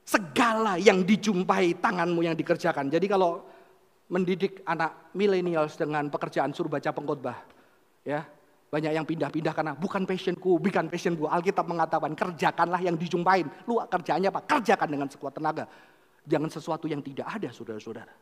[0.01, 2.89] segala yang dijumpai tanganmu yang dikerjakan.
[2.89, 3.45] Jadi kalau
[4.09, 7.37] mendidik anak milenials dengan pekerjaan suruh baca pengkhotbah,
[8.01, 8.25] ya
[8.73, 11.29] banyak yang pindah-pindah karena bukan passionku, bukan passionku.
[11.29, 13.45] Alkitab mengatakan kerjakanlah yang dijumpain.
[13.69, 14.41] Lu kerjaannya apa?
[14.41, 15.69] Kerjakan dengan sekuat tenaga.
[16.25, 18.13] Jangan sesuatu yang tidak ada, saudara-saudara.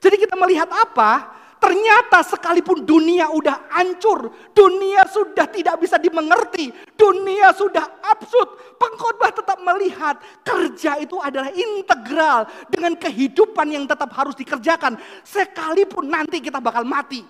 [0.00, 1.44] Jadi kita melihat apa?
[1.56, 9.56] Ternyata sekalipun dunia udah hancur, dunia sudah tidak bisa dimengerti, dunia sudah absurd, pengkhotbah tetap
[9.64, 16.84] melihat kerja itu adalah integral dengan kehidupan yang tetap harus dikerjakan sekalipun nanti kita bakal
[16.84, 17.24] mati.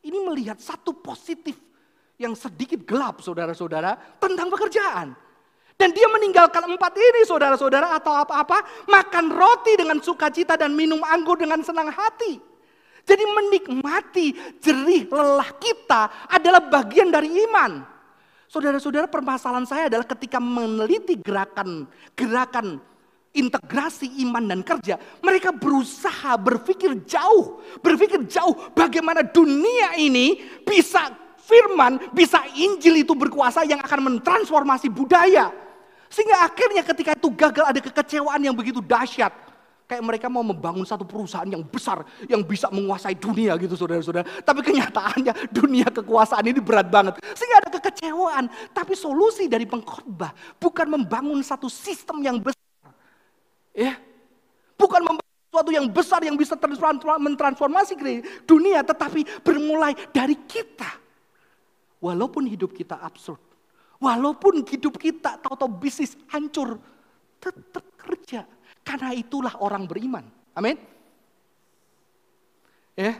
[0.00, 1.52] Ini melihat satu positif
[2.16, 5.27] yang sedikit gelap saudara-saudara tentang pekerjaan.
[5.78, 8.66] Dan dia meninggalkan empat ini saudara-saudara atau apa-apa.
[8.90, 12.42] Makan roti dengan sukacita dan minum anggur dengan senang hati.
[13.06, 17.86] Jadi menikmati jerih lelah kita adalah bagian dari iman.
[18.50, 21.86] Saudara-saudara permasalahan saya adalah ketika meneliti gerakan
[22.18, 22.82] gerakan
[23.32, 32.12] integrasi iman dan kerja, mereka berusaha berpikir jauh, berpikir jauh bagaimana dunia ini bisa firman,
[32.12, 35.67] bisa Injil itu berkuasa yang akan mentransformasi budaya.
[36.08, 39.48] Sehingga akhirnya ketika itu gagal ada kekecewaan yang begitu dahsyat.
[39.88, 44.44] Kayak mereka mau membangun satu perusahaan yang besar yang bisa menguasai dunia gitu saudara-saudara.
[44.44, 47.16] Tapi kenyataannya dunia kekuasaan ini berat banget.
[47.32, 48.52] Sehingga ada kekecewaan.
[48.76, 52.92] Tapi solusi dari pengkhotbah bukan membangun satu sistem yang besar.
[53.72, 53.96] Ya.
[54.76, 56.52] Bukan membangun sesuatu yang besar yang bisa
[57.16, 57.96] mentransformasi
[58.44, 58.84] dunia.
[58.84, 61.00] Tetapi bermulai dari kita.
[61.96, 63.40] Walaupun hidup kita absurd.
[63.98, 66.78] Walaupun hidup kita tahu-tahu bisnis hancur,
[67.42, 68.46] tetap kerja.
[68.86, 70.22] Karena itulah orang beriman.
[70.54, 70.78] Amin.
[72.98, 73.14] Ya,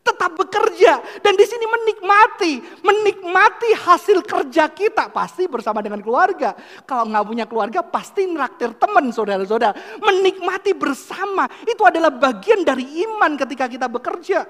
[0.00, 6.56] tetap bekerja dan di sini menikmati, menikmati hasil kerja kita pasti bersama dengan keluarga.
[6.88, 10.00] Kalau nggak punya keluarga pasti nraktir teman saudara-saudara.
[10.00, 14.48] Menikmati bersama itu adalah bagian dari iman ketika kita bekerja.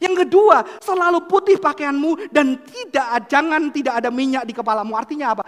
[0.00, 4.96] Yang kedua, selalu putih pakaianmu dan tidak jangan tidak ada minyak di kepalamu.
[4.96, 5.44] Artinya apa?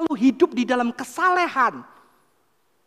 [0.00, 1.84] Lalu hidup di dalam kesalehan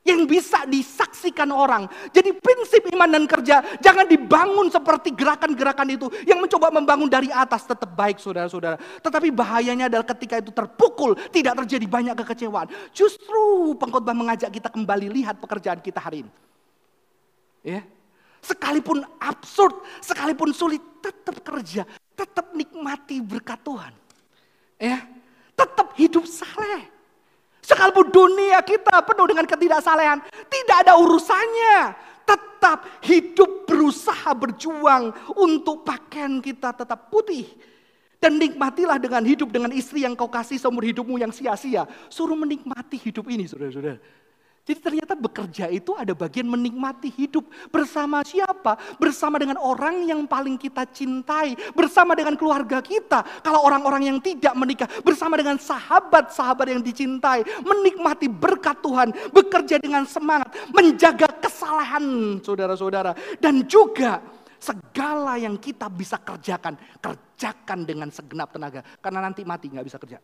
[0.03, 1.87] yang bisa disaksikan orang.
[2.11, 7.63] Jadi prinsip iman dan kerja jangan dibangun seperti gerakan-gerakan itu yang mencoba membangun dari atas
[7.63, 8.75] tetap baik saudara-saudara.
[8.99, 12.67] Tetapi bahayanya adalah ketika itu terpukul tidak terjadi banyak kekecewaan.
[12.91, 16.31] Justru pengkhotbah mengajak kita kembali lihat pekerjaan kita hari ini.
[17.63, 17.81] Ya.
[18.43, 19.71] Sekalipun absurd,
[20.03, 23.95] sekalipun sulit, tetap kerja, tetap nikmati berkat Tuhan.
[24.75, 24.99] Ya.
[25.55, 26.91] Tetap hidup saleh.
[27.63, 30.19] Sekalipun dunia kita penuh dengan ketidaksalehan,
[30.51, 31.95] tidak ada urusannya.
[32.27, 37.47] Tetap hidup berusaha berjuang untuk pakaian kita tetap putih.
[38.19, 41.83] Dan nikmatilah dengan hidup dengan istri yang kau kasih seumur hidupmu yang sia-sia.
[42.07, 43.99] Suruh menikmati hidup ini saudara-saudara.
[44.63, 47.43] Jadi ternyata bekerja itu ada bagian menikmati hidup.
[47.67, 48.79] Bersama siapa?
[48.95, 53.43] Bersama dengan orang yang paling kita cintai, bersama dengan keluarga kita.
[53.43, 60.07] Kalau orang-orang yang tidak menikah, bersama dengan sahabat-sahabat yang dicintai, menikmati berkat Tuhan, bekerja dengan
[60.07, 63.19] semangat, menjaga kesalahan saudara-saudara.
[63.43, 64.23] Dan juga
[64.63, 68.79] segala yang kita bisa kerjakan, kerjakan dengan segenap tenaga.
[69.03, 70.23] Karena nanti mati nggak bisa kerja.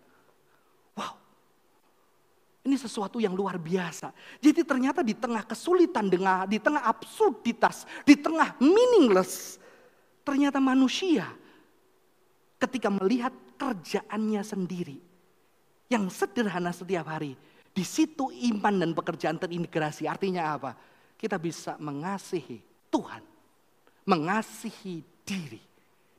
[2.59, 4.11] Ini sesuatu yang luar biasa.
[4.43, 9.55] Jadi ternyata di tengah kesulitan, di tengah absurditas, di tengah meaningless,
[10.27, 11.23] ternyata manusia
[12.59, 14.99] ketika melihat kerjaannya sendiri
[15.87, 17.39] yang sederhana setiap hari,
[17.71, 20.03] di situ iman dan pekerjaan terintegrasi.
[20.05, 20.75] Artinya apa?
[21.15, 22.59] Kita bisa mengasihi
[22.91, 23.23] Tuhan,
[24.03, 25.63] mengasihi diri,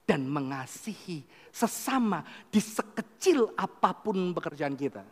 [0.09, 1.21] dan mengasihi
[1.53, 5.05] sesama di sekecil apa pun pekerjaan kita.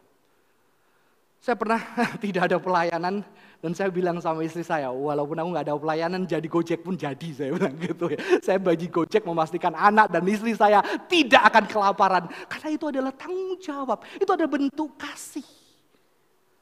[1.38, 1.80] Saya pernah
[2.24, 3.22] tidak ada pelayanan
[3.58, 7.28] dan saya bilang sama istri saya, walaupun aku nggak ada pelayanan, jadi gojek pun jadi
[7.38, 8.18] saya bilang gitu ya.
[8.38, 12.24] Saya bagi gojek memastikan anak dan istri saya tidak akan kelaparan.
[12.46, 15.46] Karena itu adalah tanggung jawab, itu adalah bentuk kasih.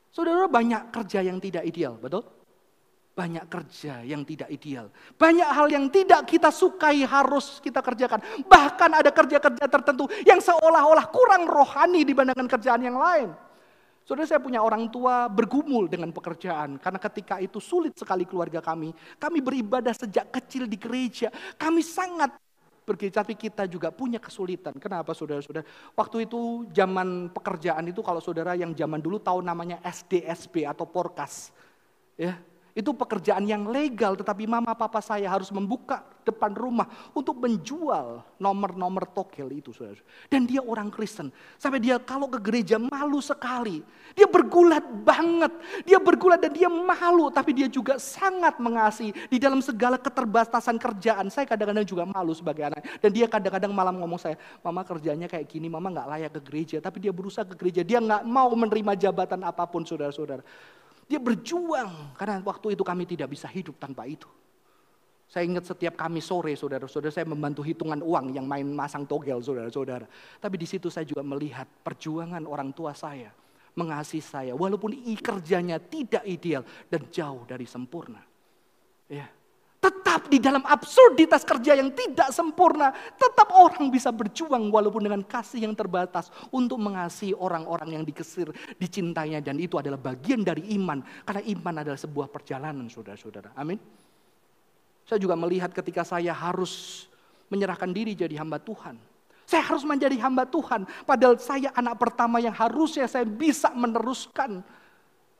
[0.08, 2.24] Saudara banyak kerja yang tidak ideal, betul?
[3.16, 4.88] Banyak kerja yang tidak ideal.
[5.16, 8.20] Banyak hal yang tidak kita sukai harus kita kerjakan.
[8.44, 13.45] Bahkan ada kerja-kerja tertentu yang seolah-olah kurang rohani dibandingkan kerjaan yang lain.
[14.06, 16.78] Saudara saya punya orang tua bergumul dengan pekerjaan.
[16.78, 18.94] Karena ketika itu sulit sekali keluarga kami.
[19.18, 21.26] Kami beribadah sejak kecil di gereja.
[21.58, 22.38] Kami sangat
[22.86, 24.78] pergi, tapi kita juga punya kesulitan.
[24.78, 25.66] Kenapa saudara-saudara?
[25.98, 31.50] Waktu itu zaman pekerjaan itu kalau saudara yang zaman dulu tahu namanya SDSB atau Porkas.
[32.14, 32.38] Ya,
[32.76, 36.84] itu pekerjaan yang legal, tetapi mama papa saya harus membuka depan rumah
[37.16, 39.72] untuk menjual nomor-nomor togel itu.
[39.72, 39.96] Saudara.
[40.28, 41.32] Dan dia orang Kristen.
[41.56, 43.80] Sampai dia kalau ke gereja malu sekali.
[44.12, 45.56] Dia bergulat banget.
[45.88, 47.32] Dia bergulat dan dia malu.
[47.32, 49.14] Tapi dia juga sangat mengasihi.
[49.30, 51.32] Di dalam segala keterbatasan kerjaan.
[51.32, 52.84] Saya kadang-kadang juga malu sebagai anak.
[53.00, 56.76] Dan dia kadang-kadang malam ngomong saya, mama kerjanya kayak gini, mama gak layak ke gereja.
[56.84, 57.80] Tapi dia berusaha ke gereja.
[57.80, 60.44] Dia gak mau menerima jabatan apa pun saudara-saudara.
[61.06, 64.26] Dia berjuang karena waktu itu kami tidak bisa hidup tanpa itu.
[65.26, 70.06] Saya ingat setiap kami sore, saudara-saudara, saya membantu hitungan uang yang main masang togel, saudara-saudara.
[70.38, 73.34] Tapi di situ saya juga melihat perjuangan orang tua saya,
[73.74, 78.22] mengasihi saya, walaupun kerjanya tidak ideal dan jauh dari sempurna.
[79.10, 79.26] Ya,
[80.26, 85.74] Di dalam absurditas kerja yang tidak sempurna, tetap orang bisa berjuang walaupun dengan kasih yang
[85.74, 91.02] terbatas untuk mengasihi orang-orang yang dikesir, dicintainya dan itu adalah bagian dari iman.
[91.22, 93.54] Karena iman adalah sebuah perjalanan saudara-saudara.
[93.54, 93.78] Amin.
[95.06, 97.06] Saya juga melihat ketika saya harus
[97.46, 98.98] menyerahkan diri jadi hamba Tuhan.
[99.46, 100.90] Saya harus menjadi hamba Tuhan.
[101.06, 104.66] Padahal saya anak pertama yang harusnya saya bisa meneruskan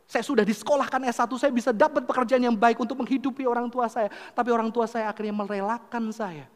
[0.07, 4.07] saya sudah disekolahkan S1, saya bisa dapat pekerjaan yang baik untuk menghidupi orang tua saya.
[4.07, 6.47] Tapi orang tua saya akhirnya merelakan saya.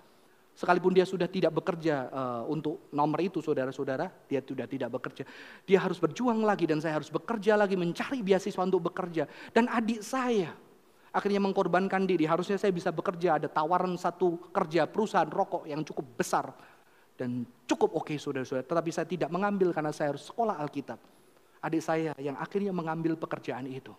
[0.54, 5.26] Sekalipun dia sudah tidak bekerja uh, untuk nomor itu saudara-saudara, dia sudah tidak bekerja.
[5.66, 9.26] Dia harus berjuang lagi dan saya harus bekerja lagi mencari beasiswa untuk bekerja.
[9.50, 10.54] Dan adik saya
[11.10, 12.30] akhirnya mengkorbankan diri.
[12.30, 16.54] Harusnya saya bisa bekerja, ada tawaran satu kerja perusahaan rokok yang cukup besar.
[17.18, 18.62] Dan cukup oke okay, saudara-saudara.
[18.62, 21.19] Tetapi saya tidak mengambil karena saya harus sekolah Alkitab
[21.60, 23.92] adik saya yang akhirnya mengambil pekerjaan itu.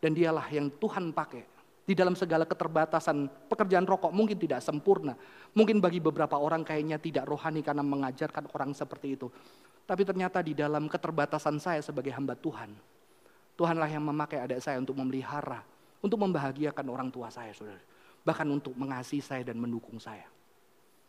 [0.00, 1.44] Dan dialah yang Tuhan pakai
[1.84, 5.18] di dalam segala keterbatasan pekerjaan rokok mungkin tidak sempurna.
[5.52, 9.28] Mungkin bagi beberapa orang kayaknya tidak rohani karena mengajarkan orang seperti itu.
[9.84, 12.70] Tapi ternyata di dalam keterbatasan saya sebagai hamba Tuhan,
[13.58, 15.66] Tuhanlah yang memakai adik saya untuk memelihara,
[15.98, 17.82] untuk membahagiakan orang tua saya, saudara.
[18.22, 20.30] Bahkan untuk mengasihi saya dan mendukung saya.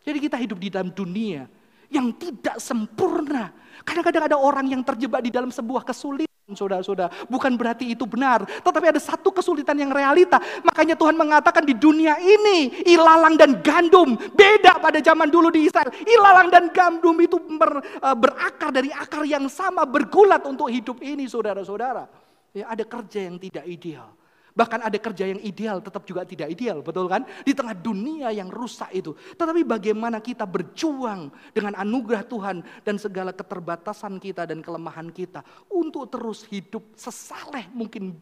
[0.02, 1.46] Jadi kita hidup di dalam dunia
[1.92, 3.52] yang tidak sempurna.
[3.84, 6.30] Kadang-kadang ada orang yang terjebak di dalam sebuah kesulitan.
[6.52, 7.08] saudara-saudara.
[7.32, 8.44] Bukan berarti itu benar.
[8.44, 10.36] Tetapi ada satu kesulitan yang realita.
[10.60, 14.20] Makanya Tuhan mengatakan di dunia ini ilalang dan gandum.
[14.36, 15.88] Beda pada zaman dulu di Israel.
[16.04, 19.88] Ilalang dan gandum itu ber, uh, berakar dari akar yang sama.
[19.88, 22.04] Bergulat untuk hidup ini saudara-saudara.
[22.52, 24.12] Ya, ada kerja yang tidak ideal.
[24.52, 27.24] Bahkan ada kerja yang ideal tetap juga tidak ideal, betul kan?
[27.40, 29.16] Di tengah dunia yang rusak itu.
[29.16, 35.40] Tetapi bagaimana kita berjuang dengan anugerah Tuhan dan segala keterbatasan kita dan kelemahan kita
[35.72, 38.12] untuk terus hidup sesaleh mungkin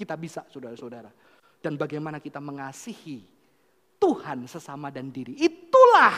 [0.00, 1.12] kita bisa, saudara-saudara.
[1.60, 3.20] Dan bagaimana kita mengasihi
[4.00, 5.36] Tuhan sesama dan diri.
[5.36, 6.16] Itulah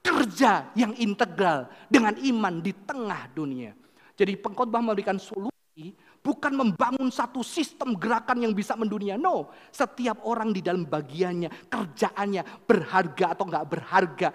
[0.00, 3.76] kerja yang integral dengan iman di tengah dunia.
[4.16, 5.92] Jadi pengkhotbah memberikan solusi
[6.22, 9.18] Bukan membangun satu sistem gerakan yang bisa mendunia.
[9.18, 14.28] No, setiap orang di dalam bagiannya, kerjaannya berharga atau enggak berharga,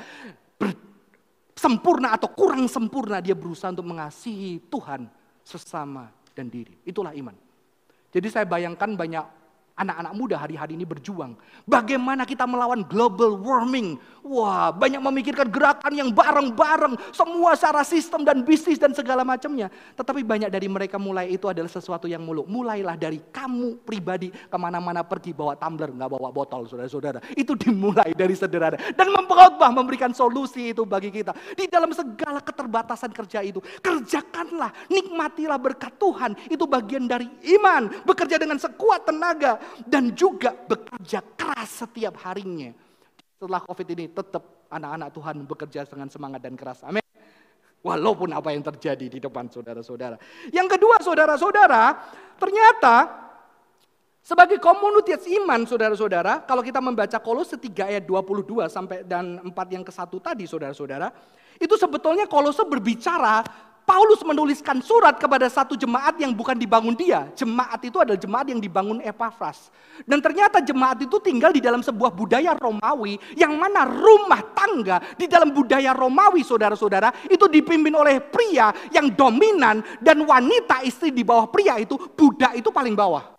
[0.60, 0.76] ber,
[1.56, 5.08] sempurna atau kurang sempurna, dia berusaha untuk mengasihi Tuhan
[5.48, 6.76] sesama dan diri.
[6.84, 7.34] Itulah iman.
[8.12, 9.26] Jadi saya bayangkan banyak
[9.78, 11.38] anak-anak muda hari-hari ini berjuang.
[11.69, 14.01] Bagaimana kita melawan global warming.
[14.28, 16.99] Wah, banyak memikirkan gerakan yang bareng-bareng.
[17.15, 19.71] Semua secara sistem dan bisnis dan segala macamnya.
[19.95, 22.49] Tetapi banyak dari mereka mulai itu adalah sesuatu yang muluk.
[22.49, 27.23] Mulailah dari kamu pribadi ke mana-mana pergi bawa tumbler, nggak bawa botol saudara-saudara.
[27.38, 28.75] Itu dimulai dari sederhana.
[28.97, 31.32] Dan memperkhotbah memberikan solusi itu bagi kita.
[31.55, 33.63] Di dalam segala keterbatasan kerja itu.
[33.80, 36.36] Kerjakanlah, nikmatilah berkat Tuhan.
[36.51, 38.03] Itu bagian dari iman.
[38.03, 42.74] Bekerja dengan sekuat tenaga dan juga bekerja keras setiap harinya.
[43.38, 46.84] Setelah COVID ini tetap anak-anak Tuhan bekerja dengan semangat dan keras.
[46.84, 47.03] Amin.
[47.86, 50.18] Walaupun apa yang terjadi di depan saudara-saudara.
[50.49, 51.84] Yang kedua saudara-saudara,
[52.36, 52.95] ternyata
[54.28, 59.88] sebagai komunitas iman saudara-saudara, kalau kita membaca Kolose 3 ayat 22 sampai dan 4 yang
[59.88, 61.13] ke satu tadi saudara-saudara,
[61.55, 63.39] itu sebetulnya Kolose berbicara
[63.88, 67.32] Paulus menuliskan surat kepada satu jemaat yang bukan dibangun dia.
[67.40, 69.72] Jemaat itu adalah jemaat yang dibangun Epaphras.
[70.04, 75.32] Dan ternyata jemaat itu tinggal di dalam sebuah budaya Romawi yang mana rumah tangga di
[75.32, 81.48] dalam budaya Romawi saudara-saudara itu dipimpin oleh pria yang dominan dan wanita istri di bawah
[81.48, 83.37] pria itu budak itu paling bawah.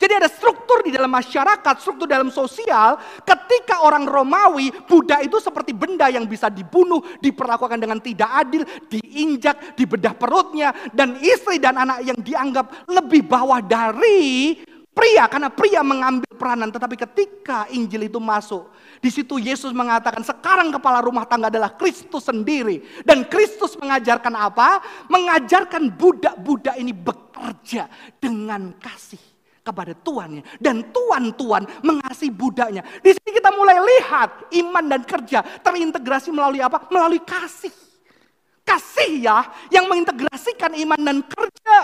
[0.00, 2.96] Jadi ada struktur di dalam masyarakat, struktur dalam sosial.
[3.20, 9.76] Ketika orang Romawi, Buddha itu seperti benda yang bisa dibunuh, diperlakukan dengan tidak adil, diinjak,
[9.76, 10.72] dibedah perutnya.
[10.96, 14.56] Dan istri dan anak yang dianggap lebih bawah dari
[14.88, 15.28] pria.
[15.28, 16.72] Karena pria mengambil peranan.
[16.72, 18.72] Tetapi ketika Injil itu masuk,
[19.04, 23.04] di situ Yesus mengatakan sekarang kepala rumah tangga adalah Kristus sendiri.
[23.04, 24.80] Dan Kristus mengajarkan apa?
[25.12, 27.84] Mengajarkan budak-budak ini bekerja
[28.16, 29.29] dengan kasih
[29.70, 32.82] kepada tuannya dan tuan-tuan mengasihi budaknya.
[33.00, 36.90] Di sini kita mulai lihat iman dan kerja terintegrasi melalui apa?
[36.90, 37.72] Melalui kasih.
[38.66, 41.78] Kasih ya yang mengintegrasikan iman dan kerja.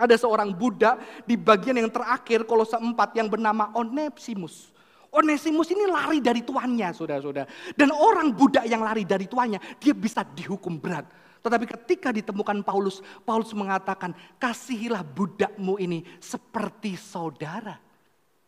[0.00, 4.72] Ada seorang budak di bagian yang terakhir kolose 4 yang bernama Onesimus.
[5.12, 7.76] Onesimus ini lari dari tuannya, saudara-saudara.
[7.76, 11.04] Dan orang budak yang lari dari tuannya, dia bisa dihukum berat.
[11.42, 17.74] Tetapi ketika ditemukan Paulus, Paulus mengatakan, kasihilah budakmu ini seperti saudara.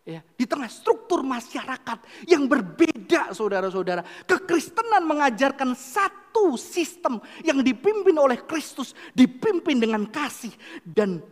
[0.05, 4.05] Ya, di tengah struktur masyarakat yang berbeda saudara-saudara.
[4.29, 8.93] Kekristenan mengajarkan satu sistem yang dipimpin oleh Kristus.
[9.17, 10.53] Dipimpin dengan kasih.
[10.85, 11.25] Dan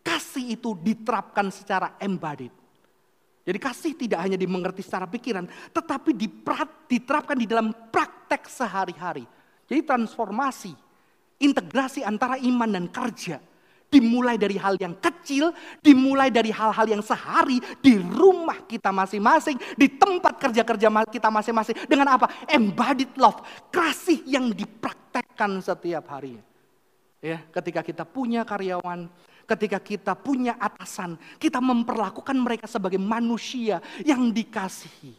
[0.00, 2.54] kasih itu diterapkan secara embodied.
[3.42, 5.50] Jadi kasih tidak hanya dimengerti secara pikiran.
[5.74, 6.14] Tetapi
[6.86, 9.26] diterapkan di dalam praktek sehari-hari.
[9.66, 10.70] Jadi transformasi
[11.40, 13.40] integrasi antara iman dan kerja.
[13.90, 15.50] Dimulai dari hal yang kecil,
[15.82, 21.74] dimulai dari hal-hal yang sehari di rumah kita masing-masing, di tempat kerja-kerja kita masing-masing.
[21.90, 22.30] Dengan apa?
[22.46, 23.42] Embodied love,
[23.74, 26.38] kasih yang dipraktekkan setiap hari.
[27.18, 29.10] Ya, ketika kita punya karyawan,
[29.50, 35.18] ketika kita punya atasan, kita memperlakukan mereka sebagai manusia yang dikasihi.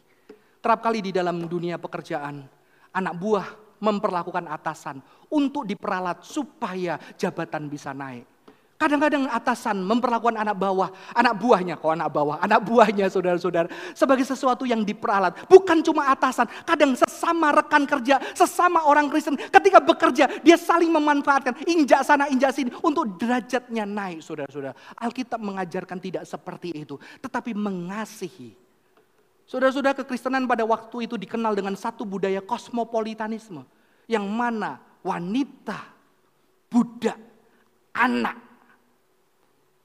[0.63, 2.47] Terap kali di dalam dunia pekerjaan,
[2.95, 3.47] anak buah
[3.81, 5.01] memperlakukan atasan
[5.33, 8.29] untuk diperalat supaya jabatan bisa naik.
[8.81, 13.69] Kadang-kadang atasan memperlakukan anak bawah, anak buahnya, kok anak bawah, anak buahnya saudara-saudara.
[13.93, 15.37] Sebagai sesuatu yang diperalat.
[15.45, 19.37] Bukan cuma atasan, kadang sesama rekan kerja, sesama orang Kristen.
[19.37, 22.73] Ketika bekerja, dia saling memanfaatkan, injak sana, injak sini.
[22.81, 24.73] Untuk derajatnya naik saudara-saudara.
[24.97, 26.97] Alkitab mengajarkan tidak seperti itu.
[27.21, 28.60] Tetapi mengasihi.
[29.51, 33.67] Saudara-saudara kekristenan pada waktu itu dikenal dengan satu budaya kosmopolitanisme.
[34.07, 35.91] Yang mana wanita,
[36.71, 37.19] budak,
[37.91, 38.39] anak,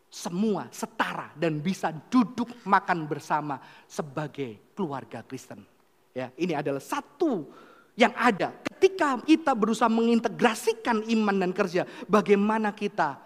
[0.06, 3.58] semua setara dan bisa duduk makan bersama
[3.90, 5.66] sebagai keluarga Kristen.
[6.14, 7.50] Ya, ini adalah satu
[7.98, 13.18] yang ada ketika kita berusaha mengintegrasikan iman dan kerja, bagaimana kita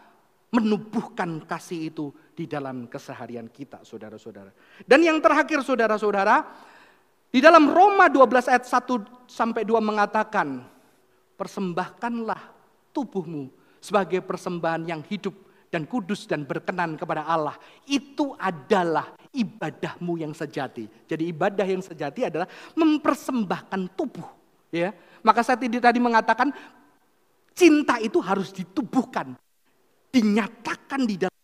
[0.57, 2.11] menubuhkan kasih itu
[2.41, 4.49] di dalam keseharian kita, saudara-saudara.
[4.89, 6.41] Dan yang terakhir, saudara-saudara,
[7.29, 10.65] di dalam Roma 12 ayat 1 sampai 2 mengatakan,
[11.37, 12.41] persembahkanlah
[12.97, 15.37] tubuhmu sebagai persembahan yang hidup
[15.69, 17.61] dan kudus dan berkenan kepada Allah.
[17.85, 20.89] Itu adalah ibadahmu yang sejati.
[21.05, 24.41] Jadi ibadah yang sejati adalah mempersembahkan tubuh.
[24.71, 24.95] Ya,
[25.27, 26.55] maka saya tadi mengatakan
[27.59, 29.35] cinta itu harus ditubuhkan,
[30.15, 31.40] dinyatakan di dalam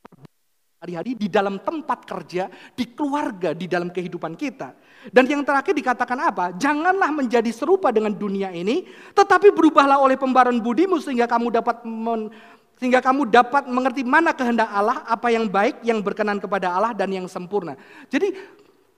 [0.87, 2.47] hari-hari, di dalam tempat kerja,
[2.78, 4.70] di keluarga, di dalam kehidupan kita.
[5.11, 6.55] Dan yang terakhir dikatakan apa?
[6.55, 12.30] Janganlah menjadi serupa dengan dunia ini, tetapi berubahlah oleh pembaruan budimu sehingga kamu dapat men,
[12.78, 17.11] sehingga kamu dapat mengerti mana kehendak Allah, apa yang baik, yang berkenan kepada Allah dan
[17.11, 17.74] yang sempurna.
[18.12, 18.37] Jadi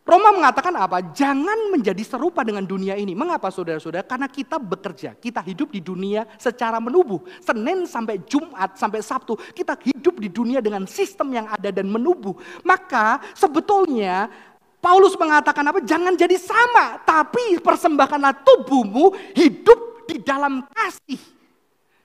[0.08, 1.04] Roma mengatakan apa?
[1.12, 3.12] Jangan menjadi serupa dengan dunia ini.
[3.12, 4.08] Mengapa saudara-saudara?
[4.08, 7.20] Karena kita bekerja, kita hidup di dunia secara menubuh.
[7.44, 12.32] Senin sampai Jumat sampai Sabtu, kita hidup di dunia dengan sistem yang ada dan menubuh.
[12.64, 14.32] Maka sebetulnya
[14.80, 15.84] Paulus mengatakan apa?
[15.84, 21.20] Jangan jadi sama, tapi persembahkanlah tubuhmu hidup di dalam kasih.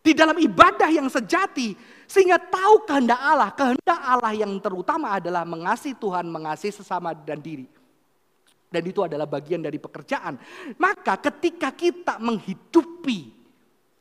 [0.04, 1.72] Di dalam ibadah yang sejati.
[2.04, 3.56] Sehingga tahu kehendak Allah.
[3.56, 7.73] Kehendak Allah yang terutama adalah mengasihi Tuhan, mengasihi sesama dan diri.
[8.74, 10.34] Dan itu adalah bagian dari pekerjaan.
[10.82, 13.30] Maka ketika kita menghidupi,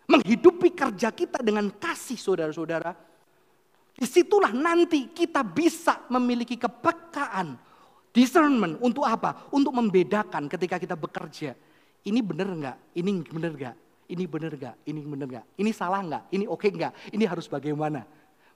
[0.08, 2.96] menghidupi kerja kita dengan kasih saudara-saudara,
[3.92, 7.60] di situlah nanti kita bisa memiliki kepekaan,
[8.16, 9.52] discernment untuk apa?
[9.52, 11.52] Untuk membedakan ketika kita bekerja.
[12.02, 12.78] Ini benar enggak?
[12.96, 13.76] Ini benar enggak?
[14.08, 14.76] Ini benar enggak?
[14.88, 15.46] Ini benar enggak?
[15.60, 16.24] Ini salah enggak?
[16.32, 16.92] Ini oke okay enggak?
[17.12, 18.08] Ini harus bagaimana?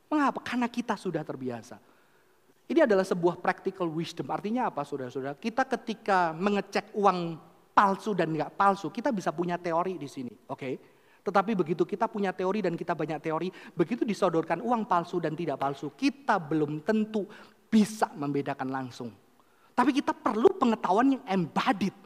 [0.08, 0.40] Mengapa?
[0.40, 1.76] Karena kita sudah terbiasa.
[2.66, 4.26] Ini adalah sebuah practical wisdom.
[4.26, 5.38] Artinya apa saudara-saudara?
[5.38, 7.38] Kita ketika mengecek uang
[7.70, 10.34] palsu dan enggak palsu, kita bisa punya teori di sini.
[10.50, 10.58] Oke.
[10.58, 10.74] Okay?
[11.26, 15.58] Tetapi begitu kita punya teori dan kita banyak teori, begitu disodorkan uang palsu dan tidak
[15.58, 17.26] palsu, kita belum tentu
[17.66, 19.10] bisa membedakan langsung.
[19.74, 22.05] Tapi kita perlu pengetahuan yang embodied.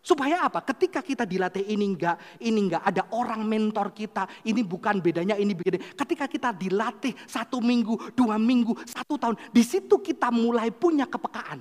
[0.00, 0.64] Supaya apa?
[0.64, 5.52] Ketika kita dilatih ini enggak, ini enggak, ada orang mentor kita, ini bukan bedanya, ini
[5.52, 5.76] beda.
[5.92, 11.60] Ketika kita dilatih satu minggu, dua minggu, satu tahun, di situ kita mulai punya kepekaan.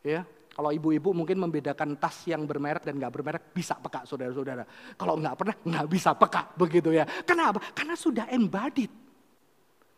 [0.00, 4.64] Ya, kalau ibu-ibu mungkin membedakan tas yang bermerek dan enggak bermerek bisa peka saudara-saudara.
[4.96, 7.04] Kalau enggak pernah enggak bisa peka begitu ya.
[7.24, 7.60] Kenapa?
[7.72, 9.01] Karena sudah embodied.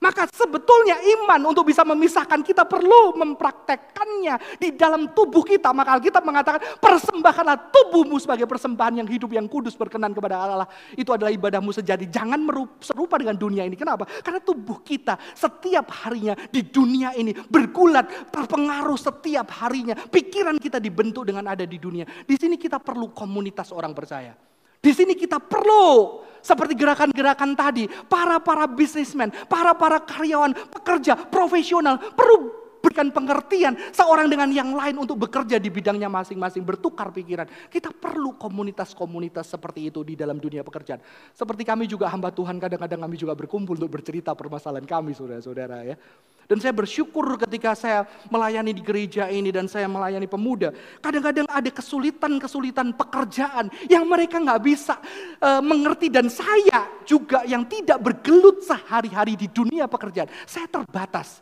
[0.04, 5.72] Maka sebetulnya iman untuk bisa memisahkan kita perlu mempraktekkannya di dalam tubuh kita.
[5.72, 10.68] Maka kita mengatakan persembahkanlah tubuhmu sebagai persembahan yang hidup yang kudus berkenan kepada Allah.
[10.92, 12.12] Itu adalah ibadahmu sejati.
[12.12, 12.44] Jangan
[12.84, 13.80] serupa dengan dunia ini.
[13.80, 14.04] Kenapa?
[14.20, 19.96] Karena tubuh kita setiap harinya di dunia ini bergulat, terpengaruh setiap harinya.
[19.96, 22.04] Pikiran kita dibentuk dengan ada di dunia.
[22.04, 24.36] Di sini kita perlu komunitas orang percaya.
[24.84, 33.08] Di sini kita perlu seperti gerakan-gerakan tadi, para-para bisnismen, para-para karyawan, pekerja, profesional perlu berikan
[33.08, 37.48] pengertian seorang dengan yang lain untuk bekerja di bidangnya masing-masing, bertukar pikiran.
[37.72, 41.00] Kita perlu komunitas-komunitas seperti itu di dalam dunia pekerjaan.
[41.32, 45.96] Seperti kami juga hamba Tuhan, kadang-kadang kami juga berkumpul untuk bercerita permasalahan kami, saudara-saudara ya.
[46.44, 50.76] Dan saya bersyukur ketika saya melayani di gereja ini dan saya melayani pemuda.
[51.00, 55.00] Kadang-kadang ada kesulitan-kesulitan pekerjaan yang mereka nggak bisa
[55.40, 56.12] uh, mengerti.
[56.12, 60.28] Dan saya juga yang tidak bergelut sehari-hari di dunia pekerjaan.
[60.44, 61.40] Saya terbatas.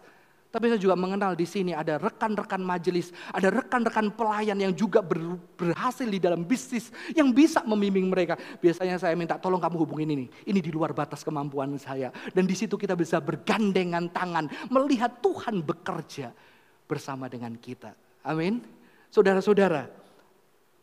[0.52, 5.40] Tapi saya juga mengenal di sini ada rekan-rekan majelis, ada rekan-rekan pelayan yang juga ber,
[5.56, 8.36] berhasil di dalam bisnis yang bisa membimbing mereka.
[8.60, 10.26] Biasanya saya minta tolong kamu hubungin ini.
[10.44, 12.12] Ini di luar batas kemampuan saya.
[12.36, 16.36] Dan di situ kita bisa bergandengan tangan melihat Tuhan bekerja
[16.84, 17.96] bersama dengan kita.
[18.20, 18.60] Amin.
[19.08, 19.88] Saudara-saudara,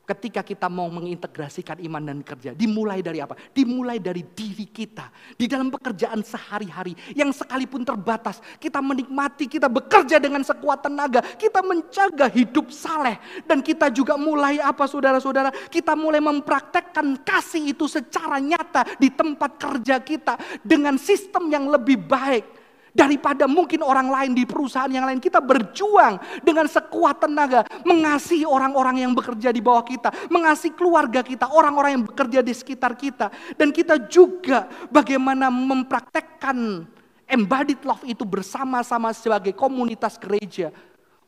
[0.09, 3.37] Ketika kita mau mengintegrasikan iman dan kerja, dimulai dari apa?
[3.53, 5.13] Dimulai dari diri kita.
[5.37, 11.61] Di dalam pekerjaan sehari-hari yang sekalipun terbatas, kita menikmati, kita bekerja dengan sekuat tenaga, kita
[11.61, 15.53] menjaga hidup saleh dan kita juga mulai apa saudara-saudara?
[15.69, 22.01] Kita mulai mempraktekkan kasih itu secara nyata di tempat kerja kita dengan sistem yang lebih
[22.01, 22.58] baik
[22.99, 25.23] Daripada mungkin orang lain di perusahaan yang lain.
[25.23, 27.63] Kita berjuang dengan sekuat tenaga.
[27.87, 30.11] Mengasihi orang-orang yang bekerja di bawah kita.
[30.27, 31.47] Mengasihi keluarga kita.
[31.47, 33.31] Orang-orang yang bekerja di sekitar kita.
[33.55, 36.83] Dan kita juga bagaimana mempraktekkan
[37.23, 40.75] embodied love itu bersama-sama sebagai komunitas gereja.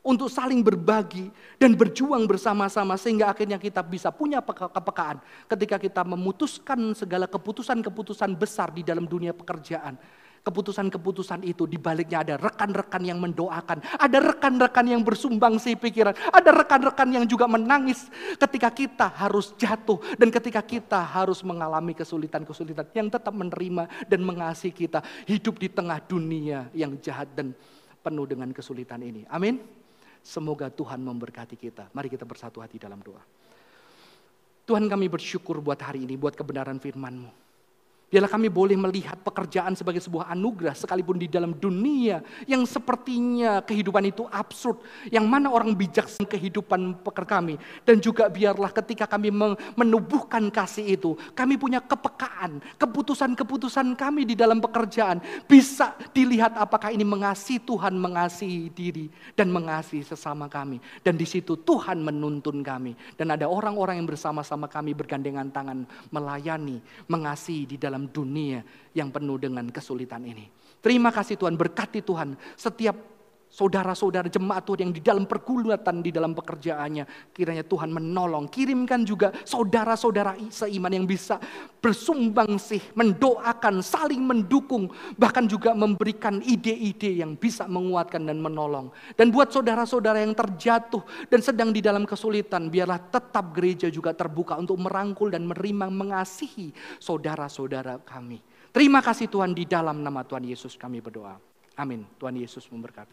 [0.02, 1.30] Untuk saling berbagi
[1.62, 8.74] dan berjuang bersama-sama sehingga akhirnya kita bisa punya kepekaan ketika kita memutuskan segala keputusan-keputusan besar
[8.74, 9.94] di dalam dunia pekerjaan
[10.42, 17.14] Keputusan-keputusan itu dibaliknya ada rekan-rekan yang mendoakan, ada rekan-rekan yang bersumbang si pikiran, ada rekan-rekan
[17.14, 18.10] yang juga menangis
[18.42, 24.74] ketika kita harus jatuh dan ketika kita harus mengalami kesulitan-kesulitan yang tetap menerima dan mengasihi
[24.74, 24.98] kita
[25.30, 27.54] hidup di tengah dunia yang jahat dan
[28.02, 29.22] penuh dengan kesulitan ini.
[29.30, 29.62] Amin.
[30.22, 31.86] Semoga Tuhan memberkati kita.
[31.94, 33.22] Mari kita bersatu hati dalam doa.
[34.66, 37.41] Tuhan kami bersyukur buat hari ini, buat kebenaran firman-Mu.
[38.12, 44.12] Biarlah kami boleh melihat pekerjaan sebagai sebuah anugerah sekalipun di dalam dunia yang sepertinya kehidupan
[44.12, 44.84] itu absurd.
[45.08, 47.54] Yang mana orang bijak kehidupan pekerja kami.
[47.86, 49.30] Dan juga biarlah ketika kami
[49.78, 57.06] menubuhkan kasih itu, kami punya kepekaan, keputusan-keputusan kami di dalam pekerjaan bisa dilihat apakah ini
[57.06, 59.06] mengasihi Tuhan, mengasihi diri
[59.38, 60.82] dan mengasihi sesama kami.
[61.00, 62.98] Dan di situ Tuhan menuntun kami.
[63.14, 68.60] Dan ada orang-orang yang bersama-sama kami bergandengan tangan melayani, mengasihi di dalam dalam dunia
[68.98, 70.50] yang penuh dengan kesulitan ini.
[70.82, 73.11] Terima kasih Tuhan, berkati Tuhan setiap
[73.52, 77.30] saudara-saudara jemaat Tuhan yang di dalam pergulatan, di dalam pekerjaannya.
[77.36, 81.36] Kiranya Tuhan menolong, kirimkan juga saudara-saudara seiman yang bisa
[81.84, 84.88] bersumbang sih, mendoakan, saling mendukung,
[85.20, 88.88] bahkan juga memberikan ide-ide yang bisa menguatkan dan menolong.
[89.12, 94.56] Dan buat saudara-saudara yang terjatuh dan sedang di dalam kesulitan, biarlah tetap gereja juga terbuka
[94.56, 98.40] untuk merangkul dan menerima mengasihi saudara-saudara kami.
[98.72, 101.36] Terima kasih Tuhan di dalam nama Tuhan Yesus kami berdoa.
[101.76, 102.08] Amin.
[102.16, 103.10] Tuhan Yesus memberkati.